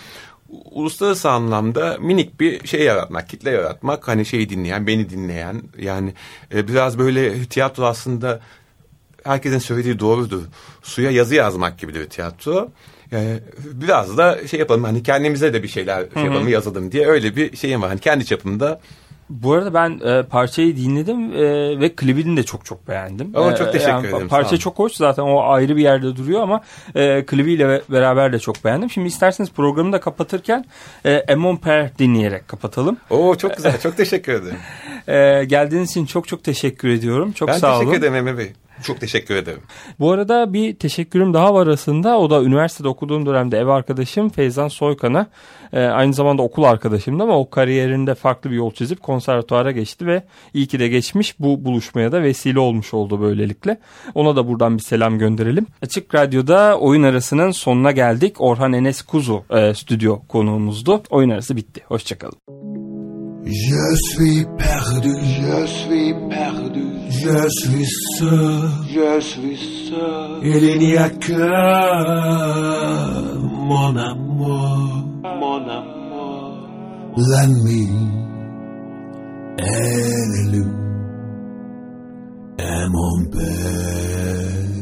uluslararası 0.48 1.30
anlamda 1.30 1.96
minik 2.00 2.40
bir 2.40 2.66
şey 2.66 2.82
yaratmak, 2.82 3.28
kitle 3.28 3.50
yaratmak. 3.50 4.08
Hani 4.08 4.26
şeyi 4.26 4.48
dinleyen, 4.48 4.86
beni 4.86 5.10
dinleyen. 5.10 5.62
Yani 5.78 6.14
e, 6.54 6.68
biraz 6.68 6.98
böyle 6.98 7.44
tiyatro 7.44 7.84
aslında 7.84 8.40
herkesin 9.28 9.58
söylediği 9.58 9.98
doğrudur. 9.98 10.42
Suya 10.82 11.10
yazı 11.10 11.34
yazmak 11.34 11.78
gibidir 11.78 12.08
tiyatro. 12.08 12.68
Yani 13.10 13.40
biraz 13.72 14.18
da 14.18 14.46
şey 14.48 14.60
yapalım 14.60 14.84
hani 14.84 15.02
kendimize 15.02 15.52
de 15.54 15.62
bir 15.62 15.68
şeyler 15.68 16.04
şey 16.14 16.22
yapalım 16.24 16.48
yazalım 16.48 16.92
diye 16.92 17.06
öyle 17.06 17.36
bir 17.36 17.56
şeyim 17.56 17.82
var. 17.82 17.88
Hani 17.88 18.00
kendi 18.00 18.24
çapımda 18.26 18.80
Bu 19.30 19.52
arada 19.52 19.74
ben 19.74 20.00
e, 20.04 20.22
parçayı 20.22 20.76
dinledim 20.76 21.32
e, 21.36 21.80
ve 21.80 21.94
klibini 21.94 22.36
de 22.36 22.42
çok 22.42 22.64
çok 22.64 22.88
beğendim. 22.88 23.34
Oo, 23.34 23.54
çok 23.56 23.68
E, 23.68 23.70
teşekkür 23.70 23.90
yani 23.92 24.06
ederim, 24.06 24.28
Parça 24.28 24.56
çok 24.56 24.78
hoş 24.78 24.92
zaten 24.92 25.22
o 25.22 25.42
ayrı 25.42 25.76
bir 25.76 25.82
yerde 25.82 26.16
duruyor 26.16 26.40
ama 26.42 26.60
e, 26.94 27.24
klibiyle 27.26 27.68
be- 27.68 27.82
beraber 27.88 28.32
de 28.32 28.38
çok 28.38 28.64
beğendim. 28.64 28.90
Şimdi 28.90 29.08
isterseniz 29.08 29.50
programı 29.50 29.92
da 29.92 30.00
kapatırken 30.00 30.64
e, 31.04 31.12
Emon 31.12 31.56
Per 31.56 31.98
dinleyerek 31.98 32.48
kapatalım. 32.48 32.96
Oo 33.10 33.34
çok 33.36 33.56
güzel. 33.56 33.80
çok 33.80 33.96
teşekkür 33.96 34.32
ederim. 34.32 34.58
E, 35.08 35.44
geldiğiniz 35.44 35.90
için 35.90 36.06
çok 36.06 36.28
çok 36.28 36.44
teşekkür 36.44 36.88
ediyorum. 36.88 37.32
Çok 37.32 37.48
ben 37.48 37.58
sağ 37.58 37.70
olun. 37.76 37.80
teşekkür 37.80 37.98
ederim 37.98 38.14
Emre 38.14 38.38
Bey. 38.38 38.52
Çok 38.82 39.00
teşekkür 39.00 39.36
ederim. 39.36 39.60
Bu 40.00 40.10
arada 40.12 40.52
bir 40.52 40.74
teşekkürüm 40.74 41.34
daha 41.34 41.54
var 41.54 41.66
aslında. 41.66 42.18
O 42.18 42.30
da 42.30 42.42
üniversitede 42.42 42.88
okuduğum 42.88 43.26
dönemde 43.26 43.58
ev 43.58 43.66
arkadaşım 43.66 44.28
Feyzan 44.28 44.68
Soykan'a. 44.68 45.26
Ee, 45.72 45.80
aynı 45.80 46.14
zamanda 46.14 46.42
okul 46.42 46.62
arkadaşımdı 46.62 47.22
ama 47.22 47.38
o 47.38 47.50
kariyerinde 47.50 48.14
farklı 48.14 48.50
bir 48.50 48.56
yol 48.56 48.70
çizip 48.70 49.02
konservatuara 49.02 49.70
geçti 49.70 50.06
ve 50.06 50.22
iyi 50.54 50.66
ki 50.66 50.78
de 50.78 50.88
geçmiş. 50.88 51.40
Bu 51.40 51.64
buluşmaya 51.64 52.12
da 52.12 52.22
vesile 52.22 52.60
olmuş 52.60 52.94
oldu 52.94 53.20
böylelikle. 53.20 53.78
Ona 54.14 54.36
da 54.36 54.48
buradan 54.48 54.78
bir 54.78 54.82
selam 54.82 55.18
gönderelim. 55.18 55.66
Açık 55.82 56.14
Radyo'da 56.14 56.78
oyun 56.78 57.02
arasının 57.02 57.50
sonuna 57.50 57.92
geldik. 57.92 58.40
Orhan 58.40 58.72
Enes 58.72 59.02
Kuzu 59.02 59.44
e, 59.50 59.74
stüdyo 59.74 60.18
konuğumuzdu. 60.28 61.02
Oyun 61.10 61.30
arası 61.30 61.56
bitti. 61.56 61.82
Hoşçakalın. 61.88 62.77
Je 63.50 63.96
suis 64.12 64.44
perdu, 64.58 65.14
je 65.24 65.66
suis 65.66 66.12
perdu, 66.28 66.84
je 67.08 67.48
suis 67.48 67.86
seul, 68.18 68.68
je 68.86 69.20
suis 69.20 69.56
seul. 69.88 70.40
Il 70.42 70.78
n'y 70.78 70.96
a 70.98 71.08
que 71.08 71.32
mon 73.40 73.96
amour, 73.96 75.02
mon 75.22 75.66
amour. 75.66 76.68
La 77.16 77.46
nuit 77.46 77.88
est 79.56 80.50
lue 80.52 80.74
et 82.58 82.88
mon 82.90 83.24
père. 83.30 84.77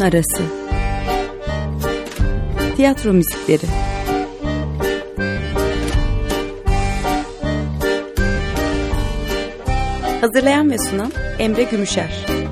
arası. 0.06 0.44
Tiyatro 2.76 3.14
müzikleri. 3.14 3.66
Hazırlayan 10.22 10.72
ve 10.72 10.78
sunan 10.78 11.12
Emre 11.40 11.64
Gümüşer. 11.64 12.45